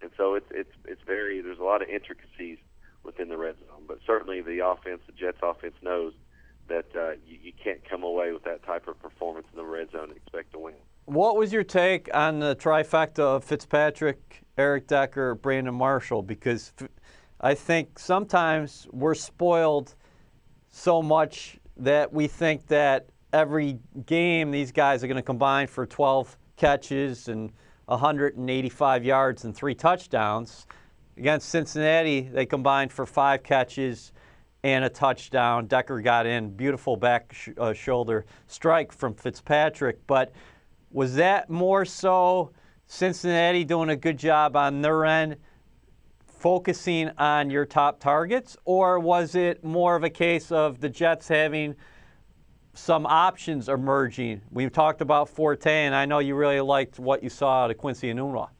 And 0.00 0.10
so 0.16 0.34
it's 0.34 0.46
it's 0.50 0.72
it's 0.84 1.02
very 1.06 1.40
there's 1.40 1.58
a 1.58 1.64
lot 1.64 1.82
of 1.82 1.88
intricacies 1.88 2.58
within 3.02 3.28
the 3.28 3.36
red 3.36 3.56
zone, 3.66 3.84
but 3.86 3.98
certainly 4.06 4.40
the 4.40 4.64
offense, 4.64 5.00
the 5.06 5.12
Jets 5.12 5.38
offense 5.42 5.74
knows 5.82 6.12
that 6.68 6.86
uh, 6.94 7.12
you, 7.26 7.38
you 7.42 7.52
can't 7.62 7.80
come 7.88 8.02
away 8.02 8.32
with 8.32 8.44
that 8.44 8.62
type 8.64 8.86
of 8.86 9.00
performance 9.00 9.46
in 9.52 9.58
the 9.58 9.64
red 9.64 9.90
zone 9.90 10.08
and 10.08 10.16
expect 10.16 10.52
to 10.52 10.58
win. 10.58 10.74
What 11.06 11.36
was 11.36 11.52
your 11.52 11.64
take 11.64 12.14
on 12.14 12.38
the 12.38 12.54
trifecta 12.54 13.20
of 13.20 13.44
Fitzpatrick, 13.44 14.42
Eric 14.58 14.86
Decker, 14.86 15.34
Brandon 15.34 15.74
Marshall? 15.74 16.22
Because 16.22 16.72
I 17.40 17.54
think 17.54 17.98
sometimes 17.98 18.86
we're 18.92 19.14
spoiled 19.14 19.94
so 20.70 21.02
much 21.02 21.58
that 21.76 22.12
we 22.12 22.26
think 22.26 22.66
that 22.68 23.06
every 23.32 23.78
game 24.06 24.50
these 24.50 24.72
guys 24.72 25.04
are 25.04 25.06
going 25.06 25.16
to 25.16 25.22
combine 25.22 25.66
for 25.66 25.86
12 25.86 26.36
catches 26.56 27.28
and 27.28 27.52
185 27.86 29.04
yards 29.04 29.44
and 29.44 29.54
three 29.54 29.74
touchdowns. 29.74 30.66
Against 31.16 31.48
Cincinnati, 31.48 32.22
they 32.22 32.46
combined 32.46 32.92
for 32.92 33.06
five 33.06 33.42
catches 33.42 34.12
and 34.62 34.84
a 34.84 34.88
touchdown. 34.88 35.66
Decker 35.66 36.00
got 36.00 36.26
in, 36.26 36.50
beautiful 36.50 36.96
back 36.96 37.32
sh- 37.32 37.50
uh, 37.58 37.72
shoulder 37.72 38.26
strike 38.46 38.92
from 38.92 39.14
Fitzpatrick, 39.14 40.06
but 40.06 40.32
was 40.90 41.14
that 41.14 41.48
more 41.48 41.84
so 41.84 42.52
Cincinnati 42.86 43.64
doing 43.64 43.90
a 43.90 43.96
good 43.96 44.18
job 44.18 44.56
on 44.56 44.80
their 44.80 45.04
end, 45.04 45.36
focusing 46.38 47.10
on 47.18 47.50
your 47.50 47.66
top 47.66 48.00
targets, 48.00 48.56
or 48.64 48.98
was 48.98 49.34
it 49.34 49.64
more 49.64 49.96
of 49.96 50.04
a 50.04 50.10
case 50.10 50.52
of 50.52 50.80
the 50.80 50.88
Jets 50.88 51.28
having 51.28 51.74
some 52.74 53.06
options 53.06 53.68
emerging? 53.68 54.42
We've 54.50 54.72
talked 54.72 55.00
about 55.00 55.28
Forte, 55.28 55.70
and 55.70 55.94
I 55.94 56.06
know 56.06 56.20
you 56.20 56.36
really 56.36 56.60
liked 56.60 56.98
what 56.98 57.22
you 57.22 57.28
saw 57.28 57.64
out 57.64 57.70
of 57.70 57.78
Quincy 57.78 58.12
Enunwa. 58.12 58.50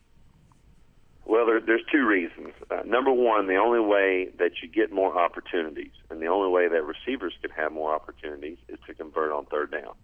Well, 1.25 1.47
there, 1.47 1.61
there's 1.61 1.85
two 1.93 2.07
reasons. 2.07 2.55
Uh, 2.71 2.81
number 2.87 3.13
one, 3.13 3.47
the 3.47 3.57
only 3.57 3.81
way 3.81 4.31
that 4.39 4.53
you 4.63 4.69
get 4.69 4.91
more 4.91 5.17
opportunities, 5.17 5.93
and 6.11 6.21
the 6.21 6.27
only 6.27 6.49
way 6.49 6.69
that 6.69 6.83
receivers 6.85 7.35
can 7.43 7.51
have 7.51 7.71
more 7.71 7.95
opportunities, 7.95 8.59
is 8.69 8.79
to 8.87 8.95
convert 8.95 9.31
on 9.31 9.45
third 9.47 9.71
down. 9.71 9.95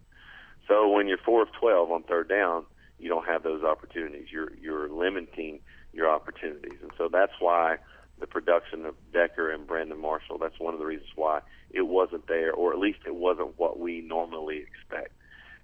So 0.67 0.87
when 0.87 1.07
you're 1.07 1.17
four 1.17 1.41
of 1.41 1.49
twelve 1.59 1.91
on 1.91 2.03
third 2.03 2.29
down, 2.29 2.65
you 2.99 3.09
don't 3.09 3.25
have 3.25 3.43
those 3.43 3.63
opportunities. 3.63 4.27
You're 4.31 4.53
you're 4.55 4.87
limiting 4.87 5.59
your 5.95 6.09
opportunities, 6.09 6.77
and 6.81 6.91
so 6.97 7.09
that's 7.11 7.33
why 7.39 7.77
the 8.19 8.27
production 8.27 8.85
of 8.85 8.95
Decker 9.11 9.51
and 9.51 9.65
Brandon 9.67 9.99
Marshall. 9.99 10.37
That's 10.37 10.59
one 10.59 10.73
of 10.73 10.79
the 10.79 10.85
reasons 10.85 11.09
why 11.15 11.41
it 11.71 11.87
wasn't 11.87 12.27
there, 12.27 12.53
or 12.53 12.71
at 12.73 12.79
least 12.79 12.99
it 13.05 13.15
wasn't 13.15 13.57
what 13.57 13.79
we 13.79 14.01
normally 14.01 14.59
expect. 14.59 15.13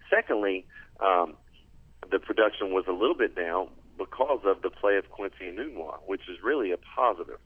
Secondly, 0.09 0.65
um, 0.99 1.35
the 2.09 2.19
production 2.19 2.73
was 2.73 2.85
a 2.87 2.91
little 2.91 3.15
bit 3.15 3.35
down 3.35 3.69
because 3.97 4.41
of 4.45 4.61
the 4.61 4.69
play 4.69 4.97
of 4.97 5.09
Quincy 5.09 5.45
Enunwa, 5.45 5.99
which 6.05 6.21
is 6.29 6.37
really 6.43 6.71
a 6.71 6.77
positive. 6.77 7.39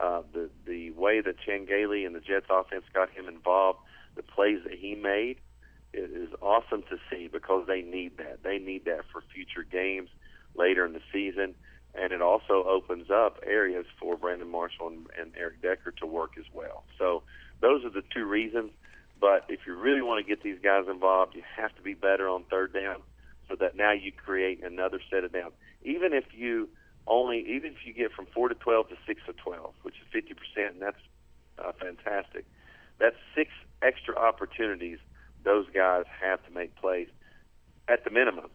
Uh, 0.00 0.22
the 0.32 0.50
the 0.66 0.90
way 0.90 1.20
that 1.20 1.36
Chan 1.38 1.66
Gailey 1.66 2.04
and 2.04 2.14
the 2.14 2.20
Jets 2.20 2.46
offense 2.50 2.84
got 2.92 3.10
him 3.10 3.28
involved, 3.28 3.78
the 4.16 4.22
plays 4.22 4.58
that 4.64 4.74
he 4.74 4.94
made, 4.94 5.38
it 5.92 6.10
is 6.10 6.28
awesome 6.42 6.82
to 6.90 6.96
see 7.10 7.28
because 7.28 7.66
they 7.66 7.80
need 7.80 8.18
that. 8.18 8.42
They 8.42 8.58
need 8.58 8.84
that 8.86 9.02
for 9.12 9.22
future 9.32 9.62
games 9.62 10.08
later 10.56 10.84
in 10.84 10.92
the 10.92 11.02
season, 11.12 11.54
and 11.94 12.12
it 12.12 12.20
also 12.20 12.64
opens 12.64 13.10
up 13.10 13.38
areas 13.46 13.86
for 13.98 14.16
Brandon 14.16 14.50
Marshall 14.50 14.88
and, 14.88 15.06
and 15.18 15.32
Eric 15.38 15.62
Decker 15.62 15.92
to 15.92 16.06
work 16.06 16.32
as 16.38 16.44
well. 16.52 16.84
So 16.98 17.22
those 17.60 17.84
are 17.84 17.90
the 17.90 18.02
two 18.12 18.24
reasons. 18.24 18.70
But 19.20 19.44
if 19.48 19.60
you 19.66 19.74
really 19.74 20.02
want 20.02 20.24
to 20.24 20.28
get 20.28 20.42
these 20.42 20.58
guys 20.62 20.84
involved, 20.90 21.34
you 21.34 21.42
have 21.56 21.74
to 21.76 21.82
be 21.82 21.94
better 21.94 22.28
on 22.28 22.44
third 22.50 22.74
down, 22.74 22.96
so 23.48 23.56
that 23.56 23.76
now 23.76 23.92
you 23.92 24.12
create 24.12 24.62
another 24.62 25.00
set 25.10 25.24
of 25.24 25.32
downs. 25.32 25.52
Even 25.82 26.12
if 26.12 26.24
you 26.34 26.68
only, 27.06 27.38
even 27.40 27.72
if 27.72 27.86
you 27.86 27.94
get 27.94 28.12
from 28.12 28.26
four 28.26 28.48
to 28.48 28.54
twelve 28.54 28.88
to 28.88 28.96
six 29.06 29.20
to 29.26 29.32
twelve, 29.32 29.74
which 29.82 29.94
is 29.94 30.06
fifty 30.12 30.34
percent, 30.34 30.74
and 30.74 30.82
that's 30.82 30.98
uh, 31.58 31.72
fantastic. 31.80 32.44
That's 32.98 33.16
six 33.34 33.50
extra 33.82 34.16
opportunities 34.16 34.98
those 35.44 35.66
guys 35.72 36.04
have 36.20 36.44
to 36.46 36.50
make 36.50 36.74
plays 36.76 37.08
at 37.88 38.04
the 38.04 38.10
minimum. 38.10 38.50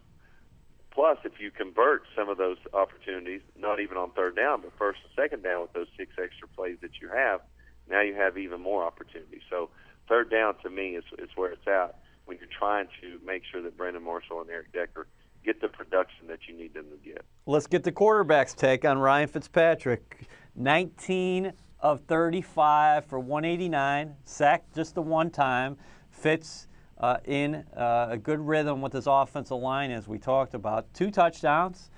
Plus, 1.00 1.16
if 1.24 1.40
you 1.40 1.50
convert 1.50 2.02
some 2.14 2.28
of 2.28 2.36
those 2.36 2.58
opportunities, 2.74 3.40
not 3.58 3.80
even 3.80 3.96
on 3.96 4.10
third 4.10 4.36
down, 4.36 4.60
but 4.60 4.70
first 4.76 4.98
and 5.02 5.10
second 5.16 5.42
down 5.42 5.62
with 5.62 5.72
those 5.72 5.86
six 5.96 6.12
extra 6.22 6.46
plays 6.48 6.76
that 6.82 6.90
you 7.00 7.08
have, 7.08 7.40
now 7.88 8.02
you 8.02 8.14
have 8.14 8.36
even 8.36 8.60
more 8.60 8.84
opportunities. 8.84 9.40
So 9.48 9.70
third 10.10 10.30
down 10.30 10.56
to 10.62 10.68
me 10.68 10.96
is, 10.96 11.04
is 11.18 11.30
where 11.36 11.52
it's 11.52 11.66
at 11.66 12.00
when 12.26 12.36
you're 12.36 12.48
trying 12.58 12.86
to 13.00 13.18
make 13.24 13.44
sure 13.50 13.62
that 13.62 13.78
Brandon 13.78 14.04
Marshall 14.04 14.42
and 14.42 14.50
Eric 14.50 14.74
Decker 14.74 15.06
get 15.42 15.62
the 15.62 15.68
production 15.68 16.26
that 16.28 16.40
you 16.46 16.54
need 16.54 16.74
them 16.74 16.84
to 16.90 16.98
get. 17.02 17.24
Let's 17.46 17.66
get 17.66 17.82
the 17.82 17.92
quarterback's 17.92 18.52
take 18.52 18.84
on 18.84 18.98
Ryan 18.98 19.28
Fitzpatrick. 19.28 20.28
19 20.54 21.54
of 21.80 22.02
35 22.02 23.06
for 23.06 23.18
189, 23.18 24.16
sacked 24.24 24.74
just 24.74 24.94
the 24.94 25.00
one 25.00 25.30
time. 25.30 25.78
Fitz 26.10 26.68
uh, 27.00 27.16
in 27.24 27.64
uh, 27.76 28.08
a 28.10 28.18
good 28.18 28.38
rhythm 28.38 28.80
with 28.80 28.92
his 28.92 29.06
offensive 29.06 29.56
line, 29.56 29.90
as 29.90 30.06
we 30.06 30.18
talked 30.18 30.54
about. 30.54 30.92
Two 30.94 31.10
touchdowns. 31.10 31.90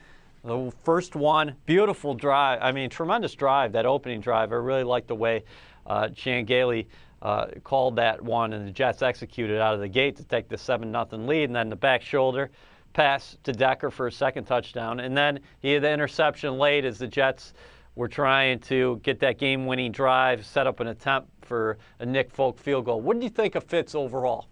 The 0.44 0.72
first 0.84 1.14
one, 1.14 1.54
beautiful 1.66 2.14
drive. 2.14 2.60
I 2.62 2.72
mean, 2.72 2.88
tremendous 2.88 3.34
drive, 3.34 3.72
that 3.72 3.86
opening 3.86 4.20
drive. 4.20 4.52
I 4.52 4.56
really 4.56 4.84
like 4.84 5.06
the 5.06 5.14
way 5.14 5.44
uh, 5.86 6.08
Chan 6.08 6.46
Gailey 6.46 6.88
uh, 7.20 7.46
called 7.62 7.96
that 7.96 8.20
one, 8.20 8.52
and 8.52 8.66
the 8.66 8.72
Jets 8.72 9.02
executed 9.02 9.60
out 9.60 9.74
of 9.74 9.80
the 9.80 9.88
gate 9.88 10.16
to 10.16 10.24
take 10.24 10.48
the 10.48 10.58
7 10.58 10.90
0 10.90 11.06
lead. 11.12 11.44
And 11.44 11.54
then 11.54 11.68
the 11.68 11.76
back 11.76 12.02
shoulder 12.02 12.50
pass 12.92 13.36
to 13.44 13.52
Decker 13.52 13.90
for 13.90 14.06
a 14.06 14.12
second 14.12 14.44
touchdown. 14.44 15.00
And 15.00 15.16
then 15.16 15.40
he 15.60 15.72
had 15.72 15.82
the 15.82 15.90
interception 15.90 16.58
late 16.58 16.84
as 16.84 16.98
the 16.98 17.06
Jets 17.06 17.54
were 17.94 18.08
trying 18.08 18.58
to 18.60 19.00
get 19.02 19.20
that 19.20 19.38
game 19.38 19.66
winning 19.66 19.92
drive, 19.92 20.44
set 20.44 20.66
up 20.66 20.80
an 20.80 20.88
attempt 20.88 21.28
for 21.42 21.78
a 22.00 22.06
Nick 22.06 22.30
Folk 22.30 22.58
field 22.58 22.84
goal. 22.84 23.00
What 23.00 23.14
did 23.14 23.22
you 23.22 23.30
think 23.30 23.54
of 23.54 23.64
Fitz 23.64 23.94
overall? 23.94 24.48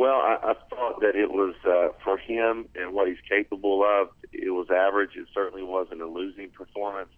Well, 0.00 0.16
I, 0.16 0.38
I 0.42 0.54
thought 0.70 1.02
that 1.02 1.14
it 1.14 1.30
was 1.30 1.54
uh, 1.62 1.88
for 2.02 2.16
him 2.16 2.70
and 2.74 2.94
what 2.94 3.06
he's 3.06 3.20
capable 3.28 3.84
of. 3.84 4.08
It 4.32 4.48
was 4.48 4.68
average. 4.70 5.10
It 5.14 5.26
certainly 5.34 5.62
wasn't 5.62 6.00
a 6.00 6.06
losing 6.06 6.48
performance, 6.48 7.10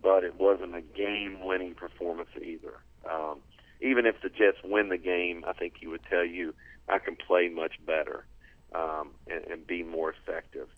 but 0.00 0.22
it 0.22 0.38
wasn't 0.38 0.76
a 0.76 0.80
game-winning 0.80 1.74
performance 1.74 2.28
either. 2.40 2.74
Um, 3.10 3.40
even 3.80 4.06
if 4.06 4.14
the 4.22 4.28
Jets 4.28 4.58
win 4.62 4.90
the 4.90 4.96
game, 4.96 5.44
I 5.44 5.54
think 5.54 5.74
he 5.80 5.88
would 5.88 6.02
tell 6.08 6.24
you 6.24 6.54
I 6.88 7.00
can 7.00 7.16
play 7.16 7.48
much 7.48 7.84
better 7.84 8.26
um, 8.72 9.10
and, 9.26 9.44
and 9.46 9.66
be 9.66 9.82
more 9.82 10.14
effective. 10.14 10.68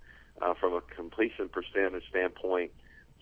Uh, 0.40 0.54
from 0.58 0.72
a 0.72 0.80
completion 0.80 1.50
percentage 1.50 2.04
standpoint, 2.08 2.70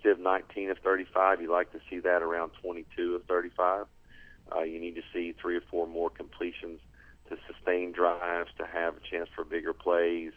Civ 0.05 0.21
19 0.21 0.71
of 0.71 0.79
35, 0.79 1.43
you 1.43 1.51
like 1.51 1.73
to 1.73 1.81
see 1.91 1.99
that 1.99 2.23
around 2.23 2.53
22 2.63 3.17
of 3.17 3.25
35. 3.25 3.87
Uh, 4.55 4.61
you 4.61 4.79
need 4.79 4.95
to 4.95 5.03
see 5.13 5.35
three 5.43 5.57
or 5.57 5.63
four 5.69 5.89
more 5.89 6.11
completions 6.11 6.79
to 7.29 7.37
sustain 7.47 7.93
drives, 7.93 8.51
to 8.59 8.67
have 8.67 8.97
a 8.97 9.01
chance 9.01 9.29
for 9.35 9.45
bigger 9.45 9.73
plays, 9.73 10.33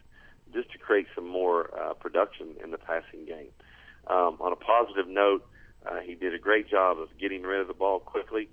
just 0.54 0.72
to 0.72 0.78
create 0.78 1.08
some 1.14 1.28
more 1.28 1.70
uh, 1.78 1.94
production 1.94 2.56
in 2.64 2.72
the 2.72 2.78
passing 2.78 3.26
game. 3.26 3.50
Um, 4.08 4.38
on 4.40 4.54
a 4.54 4.56
positive 4.56 5.08
note, 5.08 5.46
uh, 5.86 6.00
he 6.00 6.16
did 6.16 6.34
a 6.34 6.40
great 6.40 6.70
job 6.70 6.98
of 7.00 7.10
getting 7.20 7.44
rid 7.44 7.62
of 7.62 7.68
the 7.68 7.74
ball 7.74 8.00
quickly, 8.00 8.50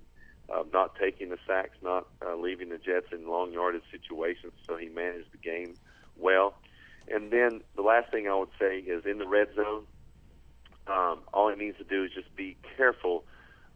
uh, 0.53 0.63
not 0.73 0.95
taking 0.99 1.29
the 1.29 1.37
sacks, 1.47 1.77
not 1.81 2.07
uh, 2.25 2.35
leaving 2.35 2.69
the 2.69 2.77
Jets 2.77 3.07
in 3.11 3.27
long 3.27 3.51
yardage 3.51 3.83
situations. 3.91 4.53
So 4.67 4.75
he 4.75 4.89
managed 4.89 5.31
the 5.31 5.37
game 5.37 5.75
well. 6.17 6.55
And 7.07 7.31
then 7.31 7.61
the 7.75 7.81
last 7.81 8.11
thing 8.11 8.27
I 8.27 8.35
would 8.35 8.49
say 8.59 8.79
is 8.79 9.05
in 9.05 9.17
the 9.17 9.27
red 9.27 9.47
zone, 9.55 9.85
um, 10.87 11.19
all 11.33 11.49
he 11.49 11.55
needs 11.55 11.77
to 11.77 11.83
do 11.83 12.03
is 12.03 12.11
just 12.11 12.35
be 12.35 12.57
careful 12.77 13.23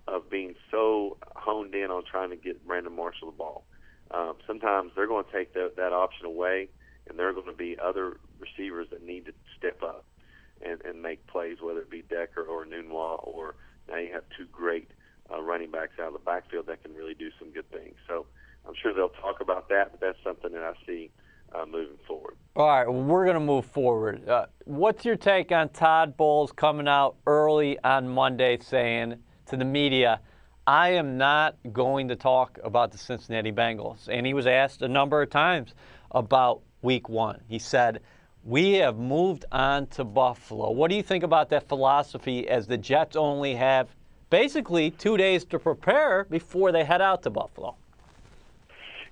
of 0.08 0.30
being 0.30 0.56
so 0.72 1.18
honed 1.36 1.74
in 1.76 1.92
on 1.92 2.04
trying 2.04 2.30
to 2.32 2.36
get 2.36 2.66
Brandon 2.66 2.96
Marshall 2.96 3.32
the 3.32 3.38
ball. 3.38 3.66
Um, 4.12 4.36
sometimes 4.48 4.92
they're 4.96 5.08
going 5.08 5.26
to 5.26 5.32
take 5.32 5.54
the, 5.54 5.72
that 5.78 5.94
option 5.94 6.26
away, 6.26 6.70
and 7.08 7.18
there 7.18 7.30
are 7.30 7.34
going 7.34 7.46
to 7.46 7.54
be 7.54 7.78
other 7.80 8.18
receivers 8.40 8.88
that 8.92 9.04
need 9.06 9.26
to 9.26 9.34
step 9.58 9.84
up 9.84 10.06
and, 10.62 10.82
and 10.84 11.02
make 11.02 11.26
plays, 11.28 11.58
whether 11.62 11.80
it 11.82 11.90
be 11.90 12.02
Decker 12.02 12.42
or 12.42 12.66
Nunwa, 12.66 13.26
or 13.26 13.56
now 13.88 13.98
you 13.98 14.12
have 14.14 14.24
two 14.38 14.46
great 14.52 14.90
uh, 15.32 15.42
running 15.42 15.72
backs 15.72 15.94
out 16.00 16.08
of 16.08 16.14
the 16.14 16.20
backfield 16.20 16.66
that 16.68 16.84
can 16.84 16.94
really 16.94 17.14
do 17.14 17.30
some 17.40 17.52
good 17.52 17.70
things. 17.72 17.96
So 18.08 18.26
I'm 18.68 18.74
sure 18.82 18.94
they'll 18.94 19.10
talk 19.10 19.42
about 19.42 19.70
that, 19.70 19.92
but 19.92 20.00
that's 20.00 20.18
something 20.24 20.52
that 20.52 20.64
I 20.64 20.74
see 20.86 21.12
uh, 21.54 21.66
moving 21.66 21.98
forward. 22.08 22.36
All 22.56 22.68
right, 22.68 22.88
well, 22.88 23.02
we're 23.02 23.26
going 23.26 23.36
to 23.36 23.40
move 23.40 23.66
forward. 23.66 24.28
Uh, 24.28 24.48
what's 24.66 25.06
your 25.06 25.16
take 25.16 25.52
on 25.52 25.70
Todd 25.70 26.18
Bowles 26.18 26.52
coming 26.52 26.88
out 26.88 27.16
early 27.26 27.80
on 27.84 28.08
Monday 28.08 28.58
saying 28.60 29.16
to 29.48 29.58
the 29.58 29.66
media, 29.66 30.22
I 30.70 30.90
am 30.90 31.18
not 31.18 31.56
going 31.74 32.10
to 32.10 32.16
talk 32.16 32.60
about 32.64 32.92
the 32.92 33.00
Cincinnati 33.00 33.52
Bengals? 33.52 34.08
And 34.08 34.24
he 34.24 34.36
was 34.36 34.46
asked 34.46 34.84
a 34.84 34.88
number 34.88 35.20
of 35.20 35.32
times 35.32 35.74
about 36.12 36.62
week 36.84 37.10
one. 37.10 37.42
He 37.48 37.58
said, 37.58 38.02
We 38.44 38.74
have 38.74 39.00
moved 39.00 39.46
on 39.52 39.88
to 39.88 40.04
Buffalo. 40.04 40.70
What 40.70 40.92
do 40.92 40.96
you 40.96 41.02
think 41.02 41.24
about 41.24 41.50
that 41.50 41.68
philosophy 41.68 42.48
as 42.48 42.68
the 42.68 42.78
Jets 42.78 43.16
only 43.16 43.56
have 43.56 43.88
basically 44.30 44.92
two 44.92 45.18
days 45.18 45.44
to 45.46 45.58
prepare 45.58 46.26
before 46.26 46.72
they 46.72 46.84
head 46.84 47.02
out 47.02 47.24
to 47.24 47.32
Buffalo? 47.32 47.74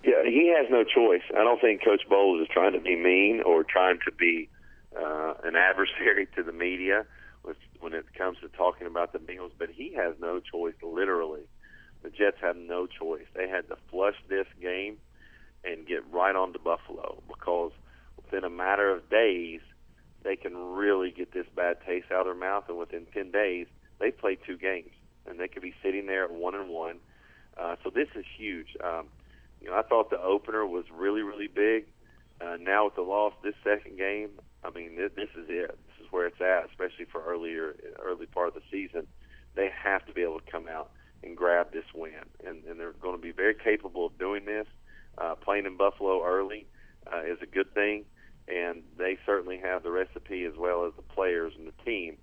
Yeah, 0.03 0.25
he 0.25 0.53
has 0.55 0.67
no 0.69 0.83
choice. 0.83 1.23
I 1.35 1.43
don't 1.43 1.59
think 1.59 1.83
Coach 1.83 2.07
Bowles 2.07 2.39
is 2.39 2.47
trying 2.53 2.73
to 2.73 2.79
be 2.79 2.95
mean 2.95 3.41
or 3.43 3.63
trying 3.63 3.97
to 4.05 4.11
be 4.11 4.47
uh, 4.95 5.33
an 5.43 5.55
adversary 5.55 6.27
to 6.35 6.43
the 6.43 6.51
media 6.51 7.07
when 7.79 7.93
it 7.93 8.05
comes 8.17 8.37
to 8.41 8.49
talking 8.49 8.87
about 8.87 9.13
the 9.13 9.19
Bengals, 9.19 9.51
but 9.57 9.69
he 9.69 9.93
has 9.93 10.15
no 10.19 10.39
choice, 10.39 10.75
literally. 10.81 11.43
The 12.03 12.09
Jets 12.09 12.37
have 12.41 12.55
no 12.55 12.87
choice. 12.87 13.25
They 13.35 13.47
had 13.47 13.67
to 13.69 13.77
flush 13.89 14.15
this 14.29 14.47
game 14.61 14.97
and 15.63 15.87
get 15.87 16.03
right 16.11 16.35
on 16.35 16.53
to 16.53 16.59
Buffalo 16.59 17.21
because 17.27 17.71
within 18.15 18.43
a 18.43 18.49
matter 18.49 18.89
of 18.89 19.09
days, 19.09 19.61
they 20.23 20.35
can 20.35 20.55
really 20.55 21.11
get 21.11 21.33
this 21.33 21.45
bad 21.55 21.77
taste 21.85 22.11
out 22.11 22.21
of 22.21 22.25
their 22.25 22.35
mouth, 22.35 22.65
and 22.67 22.77
within 22.77 23.05
10 23.13 23.31
days, 23.31 23.67
they 23.99 24.11
played 24.11 24.39
two 24.45 24.57
games, 24.57 24.91
and 25.25 25.39
they 25.39 25.47
could 25.47 25.61
be 25.61 25.73
sitting 25.81 26.05
there 26.05 26.25
at 26.25 26.31
one 26.31 26.55
and 26.55 26.69
one. 26.69 26.97
Uh, 27.57 27.75
so 27.83 27.89
this 27.89 28.07
is 28.15 28.25
huge. 28.37 28.75
Um, 28.83 29.07
you 29.61 29.69
know, 29.69 29.75
I 29.75 29.81
thought 29.83 30.09
the 30.09 30.21
opener 30.21 30.65
was 30.65 30.85
really, 30.91 31.21
really 31.21 31.47
big. 31.47 31.85
Uh, 32.39 32.57
now 32.59 32.85
with 32.85 32.95
the 32.95 33.01
loss, 33.01 33.33
this 33.43 33.55
second 33.63 33.97
game, 33.97 34.29
I 34.63 34.69
mean, 34.69 34.95
this, 34.95 35.11
this 35.15 35.29
is 35.35 35.45
it. 35.49 35.79
Where 36.11 36.27
it's 36.27 36.41
at, 36.41 36.69
especially 36.69 37.05
for 37.05 37.23
earlier, 37.23 37.75
early 38.03 38.25
part 38.25 38.49
of 38.49 38.53
the 38.53 38.61
season. 38.71 39.07
They 39.55 39.69
have 39.83 40.05
to 40.05 40.13
be 40.13 40.21
able 40.21 40.39
to 40.39 40.51
come 40.51 40.67
out 40.67 40.91
and 41.23 41.35
grab 41.35 41.73
this 41.73 41.85
win, 41.95 42.11
and, 42.45 42.63
and 42.65 42.79
they're 42.79 42.93
going 42.93 43.15
to 43.15 43.21
be 43.21 43.31
very 43.31 43.55
capable 43.55 44.05
of 44.05 44.17
doing 44.17 44.45
this. 44.45 44.67
Uh, 45.17 45.33
playing 45.33 45.65
in 45.65 45.77
Buffalo 45.77 46.23
early 46.23 46.67
uh, 47.11 47.21
is 47.21 47.39
a 47.41 47.47
good 47.47 47.73
thing, 47.73 48.05
and 48.47 48.83
they 48.97 49.17
certainly 49.25 49.57
have 49.57 49.81
the 49.81 49.89
recipe 49.89 50.45
as 50.45 50.53
well 50.57 50.85
as 50.85 50.93
the 50.95 51.01
players 51.01 51.53
and 51.57 51.67
the 51.67 51.83
team 51.83 52.17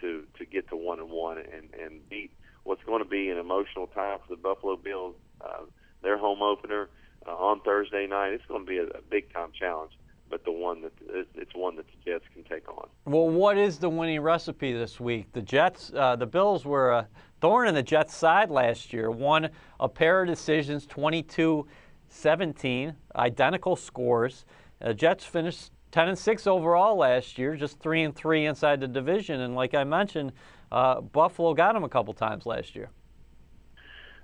to 0.00 0.24
to 0.38 0.44
get 0.44 0.68
to 0.68 0.76
one 0.76 0.98
and 0.98 1.10
one 1.10 1.38
and 1.38 1.72
and 1.80 2.08
beat 2.08 2.32
what's 2.64 2.82
going 2.84 3.02
to 3.02 3.08
be 3.08 3.30
an 3.30 3.38
emotional 3.38 3.86
time 3.88 4.18
for 4.26 4.34
the 4.34 4.40
Buffalo 4.40 4.76
Bills. 4.76 5.14
Uh, 5.40 5.64
their 6.02 6.18
home 6.18 6.42
opener 6.42 6.88
uh, 7.26 7.30
on 7.30 7.60
Thursday 7.60 8.06
night. 8.06 8.32
It's 8.32 8.44
going 8.46 8.64
to 8.64 8.68
be 8.68 8.78
a, 8.78 8.84
a 8.84 9.02
big 9.10 9.32
time 9.32 9.50
challenge, 9.58 9.92
but 10.30 10.44
the 10.44 10.52
one 10.52 10.82
that 10.82 10.92
it's 11.34 11.54
one 11.54 11.76
that 11.76 11.86
the 11.86 12.10
Jets 12.10 12.24
can 12.32 12.44
take 12.44 12.68
on. 12.68 12.88
Well, 13.04 13.28
what 13.28 13.58
is 13.58 13.78
the 13.78 13.90
winning 13.90 14.20
recipe 14.20 14.72
this 14.72 15.00
week? 15.00 15.32
The 15.32 15.42
Jets, 15.42 15.92
uh, 15.94 16.16
the 16.16 16.26
Bills 16.26 16.64
were 16.64 16.92
a 16.92 17.08
thorn 17.40 17.68
in 17.68 17.74
the 17.74 17.82
Jets' 17.82 18.14
side 18.14 18.50
last 18.50 18.92
year. 18.92 19.10
Won 19.10 19.50
a 19.80 19.88
pair 19.88 20.22
of 20.22 20.28
decisions, 20.28 20.86
22-17, 20.86 22.94
identical 23.16 23.76
scores. 23.76 24.44
The 24.80 24.94
Jets 24.94 25.24
finished 25.24 25.72
10 25.90 26.08
and 26.08 26.18
6 26.18 26.46
overall 26.46 26.96
last 26.96 27.36
year, 27.36 27.56
just 27.56 27.80
3 27.80 28.04
and 28.04 28.14
3 28.14 28.46
inside 28.46 28.80
the 28.80 28.88
division. 28.88 29.40
And 29.40 29.56
like 29.56 29.74
I 29.74 29.84
mentioned, 29.84 30.32
uh, 30.70 31.00
Buffalo 31.00 31.54
got 31.54 31.74
them 31.74 31.82
a 31.82 31.88
couple 31.88 32.14
times 32.14 32.46
last 32.46 32.76
year. 32.76 32.90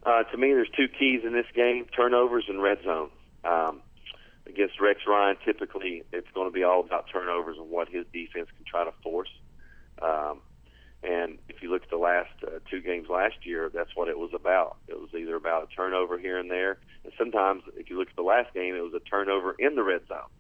Uh, 0.05 0.23
to 0.23 0.37
me, 0.37 0.53
there's 0.53 0.71
two 0.77 0.87
keys 0.87 1.23
in 1.27 1.33
this 1.33 1.47
game: 1.53 1.87
turnovers 1.97 2.45
and 2.49 2.63
red 2.63 2.79
zone. 2.85 3.11
Um, 3.45 3.83
against 4.47 4.81
Rex 4.81 5.01
Ryan, 5.07 5.37
typically 5.45 6.03
it's 6.13 6.29
going 6.35 6.49
to 6.49 6.53
be 6.53 6.63
all 6.63 6.81
about 6.81 7.07
turnovers 7.13 7.57
and 7.59 7.69
what 7.71 7.89
his 7.89 8.05
defense 8.13 8.49
can 8.57 8.65
try 8.65 8.85
to 8.85 8.93
force. 9.03 9.31
Um, 10.01 10.41
and 11.03 11.39
if 11.49 11.63
you 11.63 11.71
look 11.71 11.83
at 11.85 11.91
the 11.91 11.97
last 11.97 12.31
uh, 12.43 12.59
two 12.71 12.81
games 12.81 13.09
last 13.09 13.45
year, 13.45 13.71
that's 13.73 13.95
what 13.95 14.09
it 14.09 14.19
was 14.19 14.31
about. 14.35 14.77
It 14.89 14.99
was 14.99 15.11
either 15.15 15.37
about 15.37 15.69
a 15.71 15.75
turnover 15.75 16.19
here 16.19 16.39
and 16.39 16.51
there, 16.51 16.79
and 17.05 17.13
sometimes 17.19 17.63
if 17.77 17.91
you 17.91 17.99
look 17.99 18.09
at 18.09 18.17
the 18.17 18.23
last 18.23 18.53
game, 18.55 18.75
it 18.75 18.81
was 18.81 18.95
a 18.95 19.01
turnover 19.01 19.55
in 19.59 19.75
the 19.75 19.83
red 19.83 20.07
zone, 20.09 20.31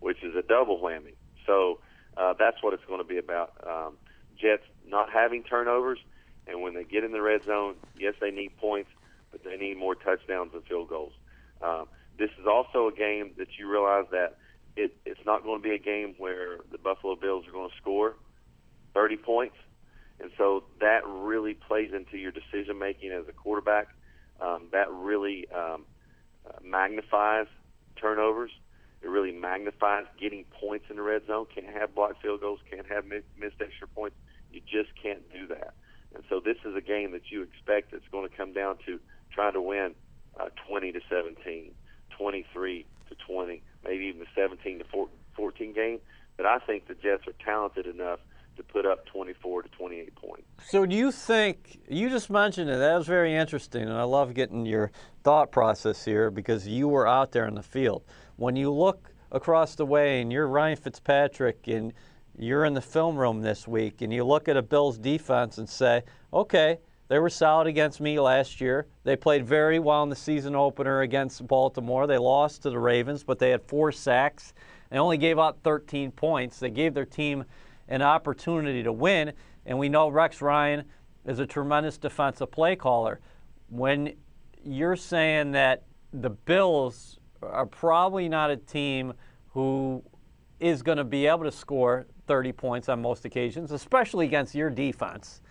which 0.00 0.22
is 0.22 0.34
a 0.36 0.42
double 0.42 0.78
whammy. 0.80 1.14
So 1.46 1.80
uh, 2.16 2.34
that's 2.38 2.62
what 2.62 2.74
it's 2.74 2.84
going 2.84 3.00
to 3.00 3.06
be 3.06 3.18
about. 3.18 3.52
Um, 3.66 3.96
Jets 4.38 4.64
not 4.86 5.10
having 5.10 5.42
turnovers, 5.42 5.98
and 6.46 6.62
when 6.62 6.74
they 6.74 6.84
get 6.84 7.04
in 7.04 7.12
the 7.12 7.22
red 7.22 7.44
zone, 7.44 7.76
yes, 7.98 8.14
they 8.20 8.30
need 8.30 8.56
points, 8.58 8.90
but 9.30 9.42
they 9.44 9.56
need 9.56 9.76
more 9.76 9.94
touchdowns 9.94 10.52
and 10.54 10.62
field 10.64 10.88
goals. 10.88 11.12
Um, 11.62 11.86
this 12.18 12.30
is 12.40 12.46
also 12.46 12.88
a 12.88 12.92
game 12.92 13.32
that 13.38 13.48
you 13.58 13.70
realize 13.70 14.06
that 14.12 14.38
it, 14.76 14.96
it's 15.04 15.20
not 15.26 15.42
going 15.44 15.60
to 15.60 15.68
be 15.68 15.74
a 15.74 15.78
game 15.78 16.14
where 16.18 16.58
the 16.70 16.78
Buffalo 16.78 17.16
Bills 17.16 17.46
are 17.46 17.52
going 17.52 17.70
to 17.70 17.76
score 17.76 18.14
30 18.94 19.16
points. 19.18 19.56
And 20.20 20.30
so 20.38 20.64
that 20.80 21.06
really 21.06 21.54
plays 21.54 21.90
into 21.92 22.16
your 22.16 22.32
decision 22.32 22.78
making 22.78 23.10
as 23.10 23.24
a 23.28 23.32
quarterback. 23.32 23.88
Um, 24.40 24.68
that 24.72 24.90
really 24.90 25.46
um, 25.50 25.84
uh, 26.46 26.58
magnifies 26.62 27.46
turnovers. 27.96 28.50
It 29.02 29.08
really 29.08 29.32
magnifies 29.32 30.04
getting 30.20 30.44
points 30.60 30.86
in 30.90 30.96
the 30.96 31.02
red 31.02 31.26
zone. 31.26 31.46
Can't 31.52 31.66
have 31.66 31.94
blocked 31.94 32.22
field 32.22 32.40
goals. 32.40 32.60
Can't 32.70 32.86
have 32.86 33.04
missed 33.06 33.60
extra 33.60 33.88
points. 33.88 34.16
You 34.52 34.60
just 34.60 34.90
can't 35.00 35.22
do 35.32 35.48
that. 35.48 35.74
And 36.14 36.22
so 36.28 36.40
this 36.40 36.56
is 36.64 36.76
a 36.76 36.80
game 36.80 37.12
that 37.12 37.30
you 37.30 37.42
expect 37.42 37.92
it's 37.92 38.06
going 38.12 38.28
to 38.28 38.36
come 38.36 38.52
down 38.52 38.76
to 38.86 39.00
trying 39.32 39.54
to 39.54 39.62
win 39.62 39.94
uh, 40.38 40.48
20 40.68 40.92
to 40.92 41.00
17, 41.08 41.72
23 42.22 42.86
to 43.08 43.16
20, 43.26 43.62
maybe 43.84 44.04
even 44.04 44.22
a 44.22 44.26
17 44.36 44.78
to 44.78 44.84
14 45.34 45.72
game. 45.72 45.98
But 46.36 46.46
I 46.46 46.60
think 46.60 46.86
the 46.86 46.94
Jets 46.94 47.26
are 47.26 47.34
talented 47.44 47.86
enough 47.86 48.20
to 48.56 48.62
put 48.62 48.86
up 48.86 49.06
24 49.06 49.62
to 49.62 49.68
28 49.70 50.14
points. 50.14 50.44
So 50.68 50.86
do 50.86 50.94
you 50.94 51.10
think 51.10 51.80
you 51.88 52.08
just 52.08 52.30
mentioned 52.30 52.70
it? 52.70 52.76
That 52.76 52.96
was 52.96 53.08
very 53.08 53.34
interesting, 53.34 53.82
and 53.82 53.94
I 53.94 54.04
love 54.04 54.34
getting 54.34 54.64
your 54.64 54.92
thought 55.24 55.50
process 55.50 56.04
here 56.04 56.30
because 56.30 56.68
you 56.68 56.86
were 56.86 57.08
out 57.08 57.32
there 57.32 57.48
in 57.48 57.56
the 57.56 57.62
field. 57.62 58.04
When 58.36 58.54
you 58.54 58.70
look 58.70 59.10
across 59.32 59.74
the 59.74 59.86
way 59.86 60.20
and 60.20 60.32
you're 60.32 60.46
Ryan 60.46 60.76
Fitzpatrick 60.76 61.66
and 61.66 61.92
you're 62.38 62.64
in 62.64 62.74
the 62.74 62.82
film 62.82 63.16
room 63.16 63.40
this 63.40 63.66
week 63.66 64.00
and 64.00 64.12
you 64.12 64.22
look 64.22 64.48
at 64.48 64.56
a 64.56 64.62
Bills 64.62 64.96
defense 64.96 65.58
and 65.58 65.68
say, 65.68 66.02
okay, 66.32 66.78
they 67.12 67.18
were 67.18 67.28
solid 67.28 67.66
against 67.66 68.00
me 68.00 68.18
last 68.18 68.58
year. 68.58 68.86
They 69.04 69.16
played 69.16 69.44
very 69.44 69.78
well 69.78 70.02
in 70.02 70.08
the 70.08 70.16
season 70.16 70.56
opener 70.56 71.02
against 71.02 71.46
Baltimore. 71.46 72.06
They 72.06 72.16
lost 72.16 72.62
to 72.62 72.70
the 72.70 72.78
Ravens, 72.78 73.22
but 73.22 73.38
they 73.38 73.50
had 73.50 73.60
four 73.64 73.92
sacks. 73.92 74.54
They 74.88 74.96
only 74.96 75.18
gave 75.18 75.38
up 75.38 75.58
13 75.62 76.10
points. 76.12 76.58
They 76.58 76.70
gave 76.70 76.94
their 76.94 77.04
team 77.04 77.44
an 77.88 78.00
opportunity 78.00 78.82
to 78.82 78.94
win, 78.94 79.34
and 79.66 79.78
we 79.78 79.90
know 79.90 80.08
Rex 80.08 80.40
Ryan 80.40 80.84
is 81.26 81.38
a 81.38 81.44
tremendous 81.44 81.98
defensive 81.98 82.50
play 82.50 82.76
caller. 82.76 83.20
When 83.68 84.14
you're 84.64 84.96
saying 84.96 85.52
that 85.52 85.82
the 86.14 86.30
Bills 86.30 87.18
are 87.42 87.66
probably 87.66 88.26
not 88.26 88.50
a 88.50 88.56
team 88.56 89.12
who 89.48 90.02
is 90.60 90.80
going 90.80 90.96
to 90.96 91.04
be 91.04 91.26
able 91.26 91.44
to 91.44 91.52
score 91.52 92.06
30 92.26 92.52
points 92.52 92.88
on 92.88 93.02
most 93.02 93.26
occasions, 93.26 93.70
especially 93.70 94.24
against 94.24 94.54
your 94.54 94.70
defense. 94.70 95.42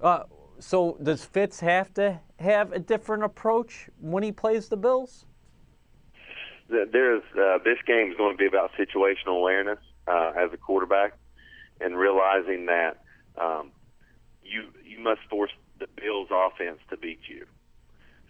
Uh, 0.00 0.24
so 0.58 0.96
does 1.02 1.24
Fitz 1.24 1.60
have 1.60 1.92
to 1.94 2.20
have 2.38 2.72
a 2.72 2.78
different 2.78 3.24
approach 3.24 3.88
when 4.00 4.22
he 4.22 4.32
plays 4.32 4.68
the 4.68 4.76
Bills? 4.76 5.26
There's 6.68 7.22
uh, 7.38 7.58
this 7.64 7.78
game 7.86 8.10
is 8.10 8.16
going 8.16 8.36
to 8.36 8.38
be 8.38 8.46
about 8.46 8.72
situational 8.78 9.38
awareness 9.38 9.78
uh, 10.08 10.32
as 10.36 10.52
a 10.52 10.56
quarterback, 10.56 11.12
and 11.80 11.96
realizing 11.96 12.66
that 12.66 13.02
um, 13.40 13.70
you 14.42 14.64
you 14.84 14.98
must 14.98 15.20
force 15.30 15.52
the 15.78 15.86
Bills' 15.96 16.28
offense 16.30 16.80
to 16.90 16.96
beat 16.96 17.20
you. 17.28 17.46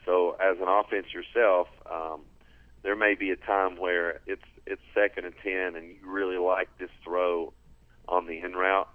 So 0.05 0.37
as 0.41 0.59
an 0.61 0.69
offense 0.69 1.07
yourself, 1.13 1.69
um, 1.91 2.23
there 2.83 2.95
may 2.95 3.15
be 3.15 3.31
a 3.31 3.37
time 3.37 3.77
where 3.79 4.21
it's 4.27 4.45
it's 4.67 4.83
second 4.95 5.25
and 5.25 5.35
ten, 5.43 5.77
and 5.77 5.89
you 5.89 5.97
really 6.05 6.39
like 6.39 6.69
this 6.79 6.91
throw 7.03 7.53
on 8.09 8.27
the 8.27 8.39
in 8.39 8.53
route, 8.53 8.86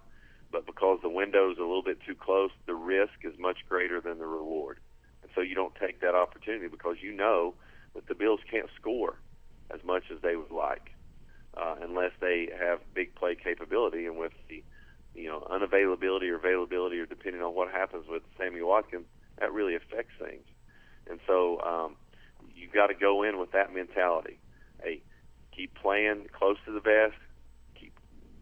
because 0.81 0.99
the 1.03 1.09
window 1.09 1.51
is 1.51 1.57
a 1.59 1.61
little 1.61 1.83
bit 1.83 1.99
too 2.07 2.15
close, 2.15 2.49
the 2.65 2.73
risk 2.73 3.13
is 3.23 3.33
much 3.37 3.57
greater 3.69 4.01
than 4.01 4.17
the 4.17 4.25
reward. 4.25 4.79
And 5.21 5.31
so 5.35 5.41
you 5.41 5.53
don't 5.53 5.75
take 5.75 6.01
that 6.01 6.15
opportunity 6.15 6.67
because 6.67 6.97
you 7.01 7.13
know 7.13 7.53
that 7.93 8.07
the 8.07 8.15
Bills 8.15 8.39
can't 8.49 8.67
score 8.79 9.19
as 9.69 9.79
much 9.83 10.05
as 10.11 10.19
they 10.23 10.35
would 10.35 10.49
like 10.49 10.89
uh, 11.55 11.75
unless 11.81 12.11
they 12.19 12.49
have 12.59 12.79
big 12.95 13.13
play 13.13 13.35
capability. 13.35 14.07
And 14.07 14.17
with 14.17 14.31
the 14.49 14.63
you 15.13 15.27
know 15.27 15.45
unavailability 15.51 16.31
or 16.31 16.35
availability, 16.35 16.97
or 16.97 17.05
depending 17.05 17.43
on 17.43 17.53
what 17.53 17.69
happens 17.69 18.05
with 18.09 18.23
Sammy 18.35 18.63
Watkins, 18.63 19.05
that 19.37 19.53
really 19.53 19.75
affects 19.75 20.13
things. 20.17 20.45
And 21.07 21.19
so 21.27 21.61
um, 21.61 21.95
you've 22.55 22.73
got 22.73 22.87
to 22.87 22.95
go 22.95 23.21
in 23.21 23.37
with 23.37 23.51
that 23.51 23.71
mentality. 23.71 24.39
Hey, 24.81 25.03
keep 25.55 25.75
playing 25.75 26.25
close 26.33 26.57
to 26.65 26.71
the 26.71 26.79
vest, 26.79 27.21
Keep 27.75 27.93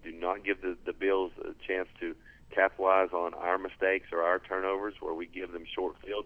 do 0.05 0.13
not 0.13 0.45
give 0.45 0.61
the, 0.61 0.77
the 0.85 0.93
Bills 0.93 1.33
a 1.41 1.51
chance 1.67 1.89
to 1.99 2.15
capitalize 2.53 3.09
on 3.13 3.33
our 3.33 3.57
mistakes 3.57 4.07
or 4.11 4.23
our 4.23 4.39
turnovers 4.39 4.95
where 4.99 5.13
we 5.13 5.25
give 5.25 5.51
them 5.51 5.65
short 5.65 5.95
field. 6.05 6.25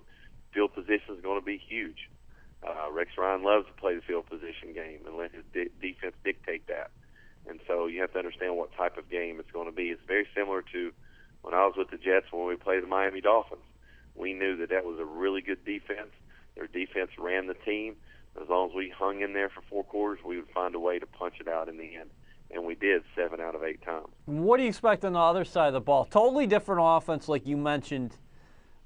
Field 0.54 0.74
position 0.74 1.16
is 1.16 1.22
going 1.22 1.40
to 1.40 1.46
be 1.46 1.58
huge. 1.58 2.10
Uh, 2.66 2.92
Rex 2.92 3.12
Ryan 3.18 3.44
loves 3.44 3.68
to 3.68 3.74
play 3.74 3.96
the 3.96 4.02
field 4.02 4.30
position 4.30 4.74
game 4.74 5.02
and 5.06 5.18
let 5.18 5.34
his 5.34 5.44
de- 5.54 5.72
defense 5.82 6.16
dictate 6.24 6.68
that. 6.68 6.92
And 7.48 7.60
so 7.68 7.88
you 7.88 8.00
have 8.02 8.14
to 8.14 8.20
understand 8.20 8.56
what 8.56 8.74
type 8.76 8.98
of 8.98 9.10
game 9.10 9.40
it's 9.40 9.52
going 9.52 9.66
to 9.66 9.76
be. 9.76 9.90
It's 9.90 10.02
very 10.08 10.28
similar 10.36 10.62
to 10.72 10.94
when 11.42 11.54
I 11.54 11.66
was 11.66 11.74
with 11.76 11.92
the 11.92 11.98
Jets 11.98 12.28
when 12.32 12.48
we 12.48 12.56
played 12.56 12.84
the 12.84 12.88
Miami 12.88 13.20
Dolphins. 13.20 13.64
We 14.16 14.34
knew 14.34 14.56
that 14.58 14.70
that 14.70 14.86
was 14.86 15.00
a 15.00 15.06
really 15.06 15.42
good 15.42 15.66
defense. 15.66 16.12
Their 16.56 16.68
defense 16.68 17.12
ran 17.18 17.48
the 17.48 17.54
team. 17.54 17.96
As 18.42 18.48
long 18.48 18.70
as 18.70 18.76
we 18.76 18.90
hung 18.90 19.22
in 19.22 19.34
there 19.34 19.50
for 19.50 19.62
four 19.70 19.84
quarters, 19.84 20.20
we 20.26 20.38
would 20.38 20.50
find 20.50 20.74
a 20.74 20.80
way 20.80 21.00
to 21.00 21.06
punch 21.06 21.36
it 21.40 21.48
out 21.48 21.68
in 21.68 21.78
the 21.78 21.96
end 21.96 22.10
and 22.54 22.66
we 22.66 22.76
did 22.76 23.04
seven 23.16 23.40
out 23.40 23.56
of 23.56 23.64
eight 23.64 23.82
times. 23.82 24.08
What 24.26 24.58
do 24.58 24.64
you 24.64 24.70
expect 24.70 25.06
on 25.06 25.14
the 25.14 25.20
other 25.20 25.46
side 25.46 25.68
of 25.68 25.74
the 25.74 25.82
ball? 25.82 26.06
Totally 26.06 26.48
different 26.48 26.82
offense, 26.84 27.28
like 27.28 27.46
you 27.48 27.58
mentioned. 27.58 28.18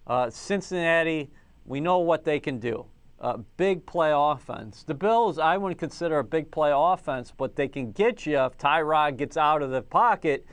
Uh, 0.06 0.30
Cincinnati, 0.30 1.30
we 1.65 1.80
know 1.80 1.99
what 1.99 2.23
they 2.23 2.39
can 2.39 2.60
do. 2.60 2.86
Uh, 3.19 3.38
big 3.58 3.86
play 3.86 4.12
offense. 4.13 4.84
The 4.84 4.93
Bills, 4.93 5.39
I 5.39 5.58
wouldn't 5.58 5.80
consider 5.80 6.19
a 6.19 6.23
big 6.23 6.51
play 6.51 6.71
offense, 6.73 7.34
but 7.36 7.56
they 7.56 7.67
can 7.67 7.91
get 7.91 8.25
you 8.25 8.38
if 8.39 8.58
Tyrod 8.58 9.17
gets 9.17 9.38
out 9.38 9.62
of 9.62 9.71
the 9.71 9.82
pocket 9.82 10.45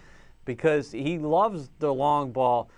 because 0.44 0.90
he 0.90 1.18
loves 1.18 1.70
the 1.79 1.92
long 1.92 2.33
ball. 2.33 2.70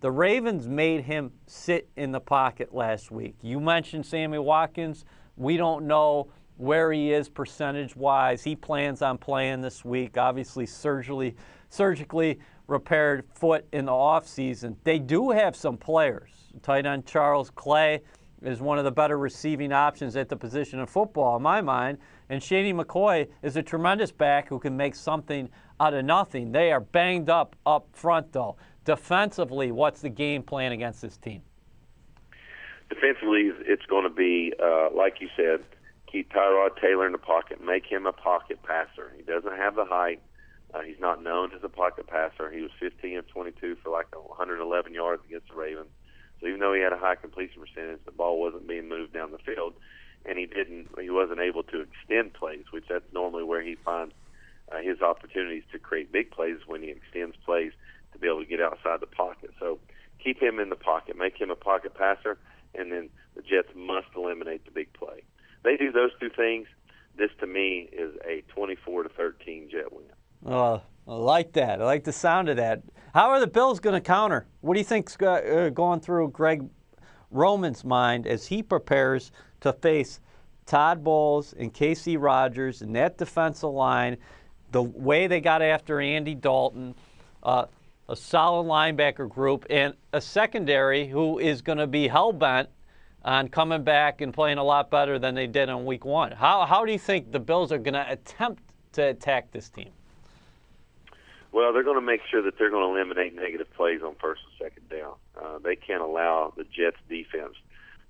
The 0.00 0.10
Ravens 0.10 0.68
made 0.68 1.04
him 1.04 1.32
sit 1.46 1.88
in 1.96 2.12
the 2.12 2.20
pocket 2.20 2.74
last 2.74 3.10
week. 3.10 3.36
You 3.40 3.58
mentioned 3.58 4.04
Sammy 4.04 4.38
Watkins. 4.38 5.04
We 5.36 5.56
don't 5.56 5.86
know 5.86 6.28
where 6.56 6.92
he 6.92 7.12
is 7.12 7.28
percentage 7.28 7.96
wise. 7.96 8.42
He 8.42 8.54
plans 8.54 9.02
on 9.02 9.18
playing 9.18 9.60
this 9.60 9.84
week. 9.84 10.16
Obviously, 10.16 10.66
surgically, 10.66 11.36
surgically 11.68 12.38
repaired 12.66 13.24
foot 13.34 13.66
in 13.72 13.86
the 13.86 13.92
offseason. 13.92 14.76
They 14.84 14.98
do 14.98 15.30
have 15.30 15.56
some 15.56 15.76
players. 15.76 16.30
Tight 16.62 16.86
end 16.86 17.06
Charles 17.06 17.50
Clay 17.50 18.02
is 18.42 18.60
one 18.60 18.78
of 18.78 18.84
the 18.84 18.90
better 18.90 19.18
receiving 19.18 19.72
options 19.72 20.16
at 20.16 20.28
the 20.28 20.36
position 20.36 20.80
of 20.80 20.90
football, 20.90 21.36
in 21.36 21.42
my 21.42 21.60
mind. 21.60 21.98
And 22.28 22.42
Shady 22.42 22.72
McCoy 22.72 23.28
is 23.42 23.56
a 23.56 23.62
tremendous 23.62 24.10
back 24.10 24.48
who 24.48 24.58
can 24.58 24.76
make 24.76 24.94
something 24.94 25.48
out 25.80 25.94
of 25.94 26.04
nothing. 26.04 26.52
They 26.52 26.72
are 26.72 26.80
banged 26.80 27.30
up 27.30 27.56
up 27.66 27.86
front, 27.92 28.32
though. 28.32 28.56
Defensively, 28.84 29.70
what's 29.70 30.00
the 30.00 30.08
game 30.08 30.42
plan 30.42 30.72
against 30.72 31.02
this 31.02 31.16
team? 31.16 31.42
Defensively, 32.88 33.50
it's 33.60 33.86
going 33.86 34.04
to 34.04 34.10
be, 34.10 34.52
uh, 34.62 34.88
like 34.94 35.20
you 35.20 35.28
said, 35.36 35.60
keep 36.12 36.30
Tyrod 36.30 36.78
Taylor 36.80 37.06
in 37.06 37.12
the 37.12 37.18
pocket, 37.18 37.64
make 37.64 37.86
him 37.86 38.06
a 38.06 38.12
pocket 38.12 38.62
passer. 38.62 39.10
He 39.16 39.22
doesn't 39.22 39.56
have 39.56 39.74
the 39.74 39.86
height. 39.86 40.20
Uh, 40.74 40.82
he's 40.82 41.00
not 41.00 41.22
known 41.22 41.52
as 41.56 41.64
a 41.64 41.68
pocket 41.68 42.06
passer. 42.06 42.50
He 42.50 42.60
was 42.60 42.70
15 42.78 43.18
of 43.18 43.28
22 43.28 43.76
for 43.82 43.90
like 43.90 44.06
111 44.14 44.92
yards 44.92 45.22
against 45.26 45.48
the 45.48 45.54
Ravens. 45.54 45.88
So 46.40 46.46
even 46.46 46.60
though 46.60 46.74
he 46.74 46.80
had 46.80 46.92
a 46.92 46.98
high 46.98 47.14
completion 47.14 47.62
percentage, 47.62 48.00
the 48.04 48.12
ball 48.12 48.40
wasn't 48.40 48.68
being 48.68 48.88
moved 48.88 49.14
down 49.14 49.32
the 49.32 49.38
field, 49.38 49.74
and 50.26 50.38
he 50.38 50.46
didn't. 50.46 50.88
He 51.00 51.10
wasn't 51.10 51.40
able 51.40 51.62
to 51.64 51.80
extend 51.80 52.34
plays, 52.34 52.64
which 52.70 52.84
that's 52.88 53.04
normally 53.12 53.44
where 53.44 53.62
he 53.62 53.76
finds 53.76 54.12
uh, 54.70 54.78
his 54.82 55.00
opportunities 55.00 55.64
to 55.72 55.78
create 55.78 56.12
big 56.12 56.30
plays 56.30 56.58
when 56.66 56.82
he 56.82 56.90
extends 56.90 57.36
plays 57.44 57.72
to 58.12 58.18
be 58.18 58.26
able 58.26 58.40
to 58.40 58.46
get 58.46 58.60
outside 58.60 59.00
the 59.00 59.06
pocket. 59.06 59.50
So 59.58 59.78
keep 60.22 60.42
him 60.42 60.58
in 60.58 60.68
the 60.68 60.76
pocket, 60.76 61.16
make 61.16 61.40
him 61.40 61.50
a 61.50 61.56
pocket 61.56 61.94
passer, 61.94 62.38
and 62.74 62.92
then 62.92 63.08
the 63.34 63.42
Jets 63.42 63.68
must 63.74 64.08
eliminate 64.16 64.64
the 64.64 64.70
big 64.70 64.92
play 64.94 65.22
they 65.64 65.76
do 65.76 65.92
those 65.92 66.10
two 66.20 66.30
things, 66.30 66.66
this 67.16 67.30
to 67.40 67.46
me 67.46 67.88
is 67.92 68.14
a 68.26 68.42
24 68.52 69.04
to 69.04 69.08
13 69.10 69.68
Jet 69.70 69.92
win. 69.92 70.04
Oh, 70.46 70.82
I 71.06 71.14
like 71.14 71.52
that. 71.52 71.80
I 71.80 71.84
like 71.84 72.04
the 72.04 72.12
sound 72.12 72.48
of 72.48 72.56
that. 72.56 72.82
How 73.14 73.30
are 73.30 73.40
the 73.40 73.46
Bills 73.46 73.80
going 73.80 73.94
to 73.94 74.00
counter? 74.00 74.46
What 74.60 74.74
do 74.74 74.80
you 74.80 74.84
think's 74.84 75.16
uh, 75.20 75.70
going 75.72 76.00
through 76.00 76.30
Greg 76.30 76.68
Roman's 77.30 77.84
mind 77.84 78.26
as 78.26 78.46
he 78.46 78.62
prepares 78.62 79.32
to 79.60 79.72
face 79.72 80.20
Todd 80.66 81.04
Bowles 81.04 81.52
and 81.52 81.72
Kacy 81.72 82.16
Rodgers 82.18 82.82
and 82.82 82.94
that 82.96 83.18
defensive 83.18 83.70
line? 83.70 84.16
The 84.70 84.82
way 84.82 85.26
they 85.26 85.40
got 85.40 85.60
after 85.60 86.00
Andy 86.00 86.34
Dalton, 86.34 86.94
uh, 87.42 87.66
a 88.08 88.16
solid 88.16 88.66
linebacker 88.66 89.28
group, 89.28 89.66
and 89.68 89.94
a 90.12 90.20
secondary 90.20 91.06
who 91.06 91.38
is 91.38 91.60
going 91.60 91.78
to 91.78 91.86
be 91.86 92.08
hell 92.08 92.32
bent 92.32 92.70
on 93.24 93.48
coming 93.48 93.84
back 93.84 94.20
and 94.20 94.34
playing 94.34 94.58
a 94.58 94.64
lot 94.64 94.90
better 94.90 95.18
than 95.18 95.34
they 95.34 95.46
did 95.46 95.68
in 95.68 95.84
week 95.84 96.04
one. 96.04 96.32
How, 96.32 96.66
how 96.66 96.84
do 96.84 96.92
you 96.92 96.98
think 96.98 97.30
the 97.30 97.40
Bills 97.40 97.72
are 97.72 97.78
going 97.78 97.94
to 97.94 98.10
attempt 98.10 98.62
to 98.92 99.02
attack 99.02 99.52
this 99.52 99.68
team? 99.68 99.90
Well, 101.52 101.72
they're 101.72 101.84
going 101.84 102.00
to 102.00 102.06
make 102.06 102.22
sure 102.30 102.42
that 102.42 102.58
they're 102.58 102.70
going 102.70 102.82
to 102.82 102.98
eliminate 102.98 103.34
negative 103.34 103.72
plays 103.74 104.00
on 104.02 104.14
first 104.20 104.42
and 104.44 104.70
second 104.70 104.88
down. 104.88 105.14
Uh, 105.40 105.58
they 105.58 105.76
can't 105.76 106.02
allow 106.02 106.52
the 106.56 106.64
Jets 106.64 106.96
defense 107.08 107.54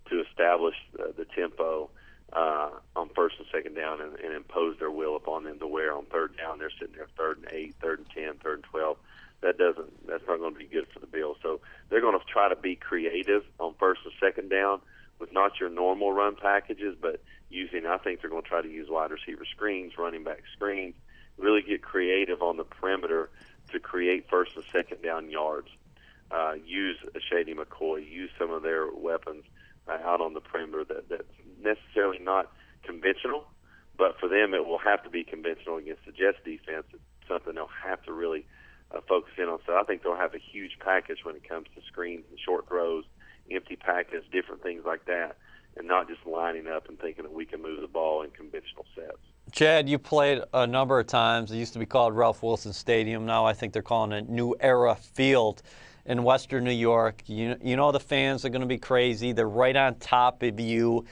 to 0.08 0.22
establish 0.22 0.76
uh, 0.98 1.08
the 1.16 1.24
tempo 1.24 1.90
uh, 2.32 2.70
on 2.96 3.08
first 3.14 3.36
and 3.38 3.46
second 3.52 3.74
down 3.74 4.00
and, 4.00 4.14
and 4.20 4.32
impose 4.32 4.78
their 4.78 4.90
will 4.90 5.16
upon 5.16 5.44
them 5.44 5.58
to 5.58 5.66
where 5.66 5.94
on 5.94 6.04
third 6.06 6.36
down 6.36 6.58
they're 6.58 6.70
sitting 6.78 6.94
there 6.94 7.08
third 7.16 7.38
and 7.38 7.48
eight, 7.50 7.74
third 7.82 7.98
and 7.98 8.08
ten, 8.10 8.34
third 8.42 8.58
and 8.58 8.64
twelve. 8.64 8.96
That 9.42 9.58
doesn't. 9.58 10.06
That's 10.06 10.22
not 10.28 10.38
going 10.38 10.52
to 10.52 10.58
be 10.58 10.66
good 10.66 10.86
for 10.94 11.00
the 11.00 11.06
Bills. 11.06 11.36
So 11.42 11.60
they're 11.88 12.00
going 12.00 12.18
to 12.18 12.24
try 12.24 12.48
to 12.48 12.56
be 12.56 12.76
creative 12.76 13.42
on 13.58 13.74
first 13.78 14.02
and 14.04 14.12
second 14.20 14.50
down 14.50 14.80
with 15.22 15.32
not 15.32 15.60
your 15.60 15.70
normal 15.70 16.12
run 16.12 16.34
packages, 16.34 16.96
but 17.00 17.22
using. 17.48 17.86
I 17.86 17.96
think 17.96 18.20
they're 18.20 18.28
going 18.28 18.42
to 18.42 18.48
try 18.48 18.60
to 18.60 18.68
use 18.68 18.88
wide 18.90 19.12
receiver 19.12 19.44
screens, 19.44 19.92
running 19.96 20.24
back 20.24 20.42
screens, 20.52 20.96
really 21.38 21.62
get 21.62 21.80
creative 21.80 22.42
on 22.42 22.56
the 22.56 22.64
perimeter 22.64 23.30
to 23.70 23.78
create 23.78 24.28
first 24.28 24.56
and 24.56 24.64
second 24.72 25.00
down 25.00 25.30
yards. 25.30 25.68
Uh, 26.32 26.54
use 26.66 26.96
Shady 27.30 27.54
McCoy, 27.54 28.04
use 28.10 28.30
some 28.36 28.50
of 28.50 28.64
their 28.64 28.90
weapons 28.92 29.44
uh, 29.86 29.98
out 30.04 30.20
on 30.20 30.34
the 30.34 30.40
perimeter 30.40 30.84
that 30.84 31.08
that's 31.08 31.22
necessarily 31.62 32.18
not 32.18 32.50
conventional, 32.82 33.44
but 33.96 34.18
for 34.18 34.28
them 34.28 34.54
it 34.54 34.66
will 34.66 34.78
have 34.78 35.04
to 35.04 35.10
be 35.10 35.22
conventional 35.22 35.76
against 35.76 36.04
the 36.04 36.10
Jets 36.10 36.38
defense. 36.44 36.86
It's 36.92 37.28
something 37.28 37.54
they'll 37.54 37.68
have 37.84 38.02
to 38.04 38.12
really 38.12 38.44
uh, 38.90 39.00
focus 39.08 39.34
in 39.38 39.44
on. 39.44 39.60
So 39.66 39.76
I 39.76 39.84
think 39.84 40.02
they'll 40.02 40.16
have 40.16 40.34
a 40.34 40.38
huge 40.38 40.78
package 40.80 41.18
when 41.22 41.36
it 41.36 41.48
comes 41.48 41.68
to 41.76 41.82
screens 41.86 42.24
and 42.28 42.40
short 42.40 42.66
throws, 42.66 43.04
empty 43.50 43.76
packets, 43.76 44.26
different 44.32 44.62
things 44.62 44.84
like 44.84 45.04
that, 45.06 45.36
and 45.76 45.86
not 45.86 46.08
just 46.08 46.24
lining 46.26 46.66
up 46.66 46.88
and 46.88 46.98
thinking 46.98 47.24
that 47.24 47.32
we 47.32 47.44
can 47.44 47.62
move 47.62 47.80
the 47.80 47.88
ball 47.88 48.22
in 48.22 48.30
conventional 48.30 48.84
sets. 48.94 49.18
Chad, 49.50 49.88
you 49.88 49.98
played 49.98 50.40
a 50.54 50.66
number 50.66 51.00
of 51.00 51.06
times. 51.06 51.50
It 51.50 51.56
used 51.56 51.72
to 51.72 51.78
be 51.78 51.86
called 51.86 52.14
Ralph 52.14 52.42
Wilson 52.42 52.72
Stadium. 52.72 53.26
Now 53.26 53.44
I 53.44 53.52
think 53.52 53.72
they're 53.72 53.82
calling 53.82 54.12
it 54.12 54.28
New 54.28 54.54
Era 54.60 54.94
Field 54.94 55.62
in 56.06 56.22
Western 56.22 56.64
New 56.64 56.70
York. 56.70 57.22
You, 57.26 57.56
you 57.62 57.76
know 57.76 57.92
the 57.92 58.00
fans 58.00 58.44
are 58.44 58.48
going 58.48 58.62
to 58.62 58.66
be 58.66 58.78
crazy. 58.78 59.32
They're 59.32 59.48
right 59.48 59.76
on 59.76 59.96
top 59.96 60.42
of 60.42 60.58
you 60.58 61.04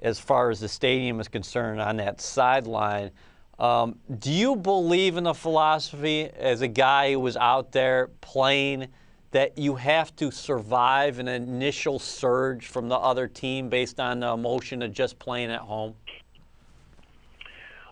as 0.00 0.18
far 0.18 0.50
as 0.50 0.60
the 0.60 0.68
stadium 0.68 1.20
is 1.20 1.28
concerned 1.28 1.80
on 1.80 1.96
that 1.96 2.20
sideline. 2.20 3.10
Um, 3.58 3.98
do 4.18 4.30
you 4.30 4.56
believe 4.56 5.16
in 5.16 5.24
the 5.24 5.34
philosophy 5.34 6.28
as 6.36 6.60
a 6.60 6.68
guy 6.68 7.12
who 7.12 7.20
was 7.20 7.36
out 7.36 7.72
there 7.72 8.08
playing 8.20 8.88
that 9.36 9.58
you 9.58 9.74
have 9.74 10.16
to 10.16 10.30
survive 10.30 11.18
an 11.18 11.28
initial 11.28 11.98
surge 11.98 12.68
from 12.68 12.88
the 12.88 12.96
other 12.96 13.28
team 13.28 13.68
based 13.68 14.00
on 14.00 14.20
the 14.20 14.32
emotion 14.32 14.80
of 14.80 14.94
just 14.94 15.18
playing 15.18 15.50
at 15.50 15.60
home? 15.60 15.94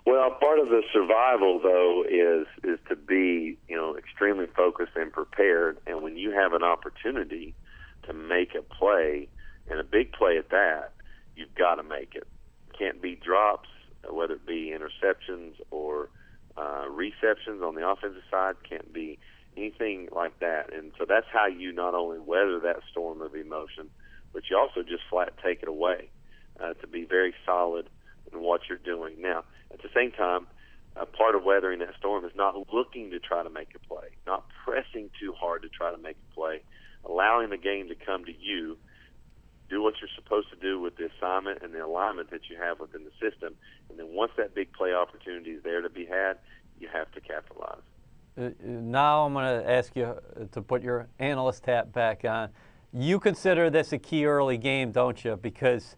Well, 0.06 0.30
part 0.40 0.58
of 0.58 0.70
the 0.70 0.80
survival 0.90 1.60
though 1.62 2.02
is 2.08 2.46
is 2.64 2.78
to 2.88 2.96
be 2.96 3.58
you 3.68 3.76
know 3.76 3.94
extremely 3.94 4.46
focused 4.56 4.92
and 4.96 5.12
prepared, 5.12 5.76
and 5.86 6.00
when 6.00 6.16
you 6.16 6.30
have 6.30 6.54
an 6.54 6.62
opportunity 6.62 7.54
to 8.04 8.14
make 8.14 8.54
a 8.54 8.62
play 8.62 9.28
and 9.68 9.78
a 9.78 9.84
big 9.84 10.12
play 10.12 10.38
at 10.38 10.48
that, 10.48 10.92
you've 11.36 11.54
got 11.54 11.74
to 11.74 11.82
make 11.82 12.14
it. 12.14 12.26
Can't 12.78 13.02
be 13.02 13.16
drops, 13.16 13.68
whether 14.10 14.32
it 14.34 14.46
be 14.46 14.74
interceptions 14.74 15.56
or 15.70 16.08
uh, 16.56 16.86
receptions 16.88 17.60
on 17.62 17.74
the 17.74 17.86
offensive 17.86 18.22
side. 18.30 18.54
Can't 18.66 18.94
be 18.94 19.18
anything 19.56 20.08
like 20.14 20.38
that, 20.40 20.72
and 20.72 20.92
so 20.98 21.04
that's 21.08 21.26
how 21.32 21.46
you 21.46 21.72
not 21.72 21.94
only 21.94 22.18
weather 22.18 22.60
that 22.60 22.80
storm 22.90 23.22
of 23.22 23.34
emotion, 23.34 23.88
but 24.32 24.42
you 24.50 24.58
also 24.58 24.82
just 24.82 25.02
flat 25.10 25.32
take 25.44 25.62
it 25.62 25.68
away 25.68 26.10
uh, 26.60 26.74
to 26.74 26.86
be 26.86 27.04
very 27.04 27.34
solid 27.46 27.88
in 28.32 28.40
what 28.40 28.62
you're 28.68 28.78
doing 28.78 29.14
now 29.20 29.44
at 29.74 29.82
the 29.82 29.90
same 29.94 30.12
time, 30.12 30.46
a 30.96 31.04
part 31.04 31.34
of 31.34 31.42
weathering 31.44 31.80
that 31.80 31.94
storm 31.98 32.24
is 32.24 32.30
not 32.36 32.54
looking 32.72 33.10
to 33.10 33.18
try 33.18 33.42
to 33.42 33.50
make 33.50 33.74
a 33.74 33.80
play, 33.80 34.14
not 34.26 34.44
pressing 34.64 35.10
too 35.20 35.34
hard 35.38 35.62
to 35.62 35.68
try 35.68 35.90
to 35.90 35.98
make 35.98 36.16
a 36.16 36.34
play, 36.34 36.62
allowing 37.04 37.50
the 37.50 37.58
game 37.58 37.88
to 37.88 37.94
come 37.94 38.24
to 38.24 38.32
you. 38.32 38.78
Do 39.68 39.82
what 39.82 39.94
you're 40.00 40.10
supposed 40.14 40.50
to 40.50 40.56
do 40.56 40.78
with 40.78 40.96
the 40.96 41.08
assignment 41.10 41.62
and 41.62 41.74
the 41.74 41.84
alignment 41.84 42.30
that 42.30 42.48
you 42.48 42.56
have 42.60 42.78
within 42.78 43.02
the 43.02 43.10
system, 43.18 43.54
and 43.90 43.98
then 43.98 44.14
once 44.14 44.32
that 44.36 44.54
big 44.54 44.72
play 44.72 44.92
opportunity 44.92 45.50
is 45.50 45.62
there 45.64 45.80
to 45.80 45.90
be 45.90 46.04
had, 46.06 46.38
you 46.78 46.88
have 46.92 47.10
to 47.12 47.20
capitalize. 47.20 47.82
Uh, 48.36 48.50
now 48.62 49.24
I'm 49.24 49.32
going 49.32 49.62
to 49.62 49.70
ask 49.70 49.94
you 49.94 50.16
to 50.50 50.62
put 50.62 50.82
your 50.82 51.06
analyst 51.18 51.66
hat 51.66 51.92
back 51.92 52.24
on. 52.24 52.48
You 52.92 53.20
consider 53.20 53.70
this 53.70 53.92
a 53.92 53.98
key 53.98 54.26
early 54.26 54.58
game, 54.58 54.90
don't 54.92 55.24
you? 55.24 55.36
Because 55.36 55.96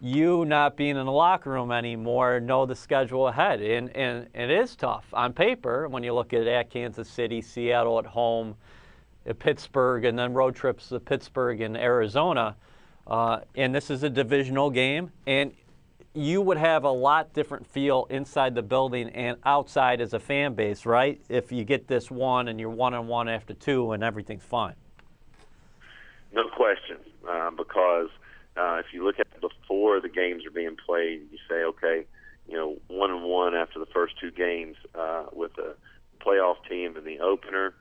you 0.00 0.44
not 0.46 0.76
being 0.76 0.96
in 0.96 1.06
the 1.06 1.12
locker 1.12 1.50
room 1.50 1.70
anymore 1.70 2.40
know 2.40 2.66
the 2.66 2.74
schedule 2.74 3.28
ahead. 3.28 3.60
And, 3.60 3.94
and, 3.96 4.26
and 4.34 4.50
it 4.50 4.58
is 4.58 4.74
tough 4.74 5.04
on 5.12 5.32
paper 5.32 5.88
when 5.88 6.02
you 6.02 6.14
look 6.14 6.32
at, 6.32 6.42
it 6.42 6.48
at 6.48 6.70
Kansas 6.70 7.08
City, 7.08 7.42
Seattle 7.42 7.98
at 7.98 8.06
home, 8.06 8.56
at 9.26 9.38
Pittsburgh, 9.38 10.04
and 10.04 10.18
then 10.18 10.32
road 10.32 10.56
trips 10.56 10.88
to 10.88 10.98
Pittsburgh 10.98 11.60
and 11.60 11.76
Arizona. 11.76 12.56
Uh, 13.06 13.40
and 13.54 13.74
this 13.74 13.90
is 13.90 14.02
a 14.02 14.10
divisional 14.10 14.70
game. 14.70 15.12
And 15.26 15.52
you 16.14 16.40
would 16.40 16.56
have 16.56 16.84
a 16.84 16.90
lot 16.90 17.32
different 17.32 17.66
feel 17.66 18.06
inside 18.10 18.54
the 18.54 18.62
building 18.62 19.08
and 19.10 19.36
outside 19.44 20.00
as 20.00 20.12
a 20.12 20.18
fan 20.18 20.54
base, 20.54 20.84
right? 20.84 21.20
If 21.28 21.52
you 21.52 21.64
get 21.64 21.86
this 21.86 22.10
one 22.10 22.48
and 22.48 22.58
you're 22.58 22.70
one 22.70 22.94
on 22.94 23.06
one 23.06 23.28
after 23.28 23.54
two 23.54 23.92
and 23.92 24.02
everything's 24.02 24.42
fine. 24.42 24.74
No 26.32 26.48
question, 26.48 26.98
uh, 27.28 27.50
because 27.50 28.08
uh, 28.56 28.76
if 28.76 28.86
you 28.92 29.04
look 29.04 29.18
at 29.18 29.26
before 29.40 30.00
the 30.00 30.08
games 30.08 30.44
are 30.46 30.50
being 30.50 30.76
played, 30.76 31.22
you 31.30 31.38
say, 31.48 31.62
okay, 31.62 32.06
you 32.48 32.56
know, 32.56 32.76
one 32.88 33.10
and 33.10 33.24
one 33.24 33.54
after 33.54 33.78
the 33.78 33.86
first 33.86 34.14
two 34.20 34.30
games 34.30 34.76
uh, 34.94 35.26
with 35.32 35.52
a 35.58 35.74
playoff 36.24 36.56
team 36.68 36.96
in 36.96 37.04
the 37.04 37.20
opener, 37.20 37.74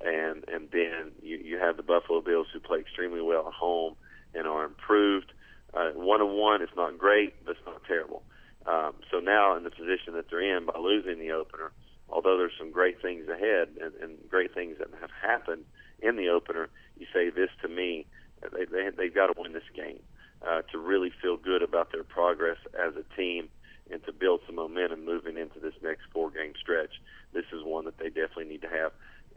and 0.00 0.44
and 0.48 0.68
then 0.70 1.12
you, 1.22 1.36
you 1.36 1.58
have 1.58 1.76
the 1.76 1.82
Buffalo 1.82 2.20
Bills 2.20 2.46
who 2.52 2.60
play 2.60 2.78
extremely 2.78 3.20
well 3.20 3.46
at 3.46 3.54
home 3.54 3.94
and 4.34 4.46
are 4.46 4.64
improved. 4.64 5.32
Uh, 5.74 5.90
one 5.94 6.20
and 6.20 6.36
one 6.36 6.62
is 6.62 6.68
not 6.76 6.96
great, 6.98 7.34
but 7.44 7.52
it's 7.52 7.66
not 7.66 7.82
terrible. 7.84 8.22
Um, 8.66 8.94
so 9.10 9.18
now 9.18 9.56
in 9.56 9.64
the 9.64 9.70
position 9.70 10.14
that 10.14 10.30
they're 10.30 10.56
in 10.56 10.66
by 10.66 10.78
losing 10.78 11.18
the 11.18 11.32
opener, 11.32 11.72
although 12.08 12.38
there's 12.38 12.52
some 12.58 12.70
great 12.70 13.02
things 13.02 13.28
ahead 13.28 13.68
and, 13.80 13.92
and 14.00 14.18
great 14.28 14.54
things 14.54 14.78
that 14.78 14.88
have 15.00 15.10
happened 15.20 15.64
in 16.00 16.16
the 16.16 16.28
opener, 16.28 16.68
you 16.98 17.06
say 17.12 17.30
this 17.30 17.50
to 17.62 17.68
me, 17.68 18.06
they, 18.40 18.64
they, 18.64 18.90
they've 18.96 19.14
got 19.14 19.26
to 19.26 19.34
win 19.40 19.52
this 19.52 19.68
game 19.74 20.00
uh, 20.46 20.62
to 20.72 20.78
really 20.78 21.10
feel 21.22 21.36
good 21.36 21.62
about 21.62 21.92
their 21.92 22.04
progress 22.04 22.58
as 22.74 22.94
a 22.96 23.16
team 23.16 23.48
and 23.90 24.04
to 24.04 24.12
build 24.12 24.40
some 24.46 24.56
momentum 24.56 25.04
moving 25.04 25.36
into 25.36 25.60
this 25.60 25.74
next 25.82 26.02
four 26.12 26.30
game 26.30 26.52
stretch. 26.60 27.00
This 27.32 27.44
is 27.52 27.62
one 27.64 27.84
that 27.84 27.98
they 27.98 28.08
definitely 28.08 28.46
need 28.46 28.62
to 28.62 28.68
have. 28.68 28.92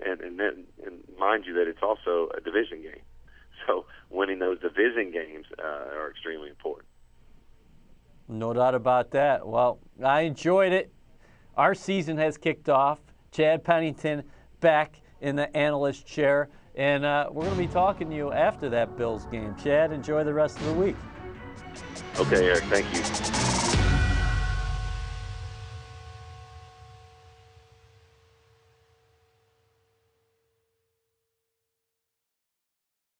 And 0.06 0.21
and 0.21 0.39
then 0.39 0.65
and 0.86 1.00
mind 1.19 1.45
you 1.45 1.54
that 1.56 1.67
it's 1.67 1.82
also 1.82 2.30
a 2.38 2.39
division 2.39 2.82
game. 2.82 3.02
So 3.67 3.86
winning 4.10 4.39
those 4.39 4.60
division 4.60 5.12
games 5.12 5.46
uh, 5.60 5.98
are 5.98 6.10
extremely 6.12 6.50
important. 6.50 6.88
No 8.30 8.54
doubt 8.54 8.76
about 8.76 9.12
that. 9.12 9.46
Well, 9.46 9.80
I 10.04 10.22
enjoyed 10.22 10.74
it. 10.74 10.91
Our 11.56 11.74
season 11.74 12.17
has 12.17 12.38
kicked 12.38 12.70
off. 12.70 13.00
Chad 13.32 13.63
Pennington 13.63 14.24
back 14.60 15.02
in 15.22 15.36
the 15.36 15.56
analyst 15.56 16.06
chair. 16.06 16.50
And 16.76 17.06
uh, 17.06 17.28
we're 17.32 17.43
going 17.43 17.56
to 17.56 17.62
be 17.62 17.67
talking 17.67 18.10
to 18.10 18.15
you 18.15 18.32
after 18.32 18.70
that 18.70 18.98
Bills 18.98 19.26
game. 19.26 19.56
Chad, 19.62 19.91
enjoy 19.91 20.24
the 20.24 20.34
rest 20.34 20.60
of 20.60 20.65
the 20.67 20.74
week. 20.74 20.96
Okay, 22.20 22.46
Eric. 22.46 22.63
Thank 22.65 22.86
you. 22.93 23.27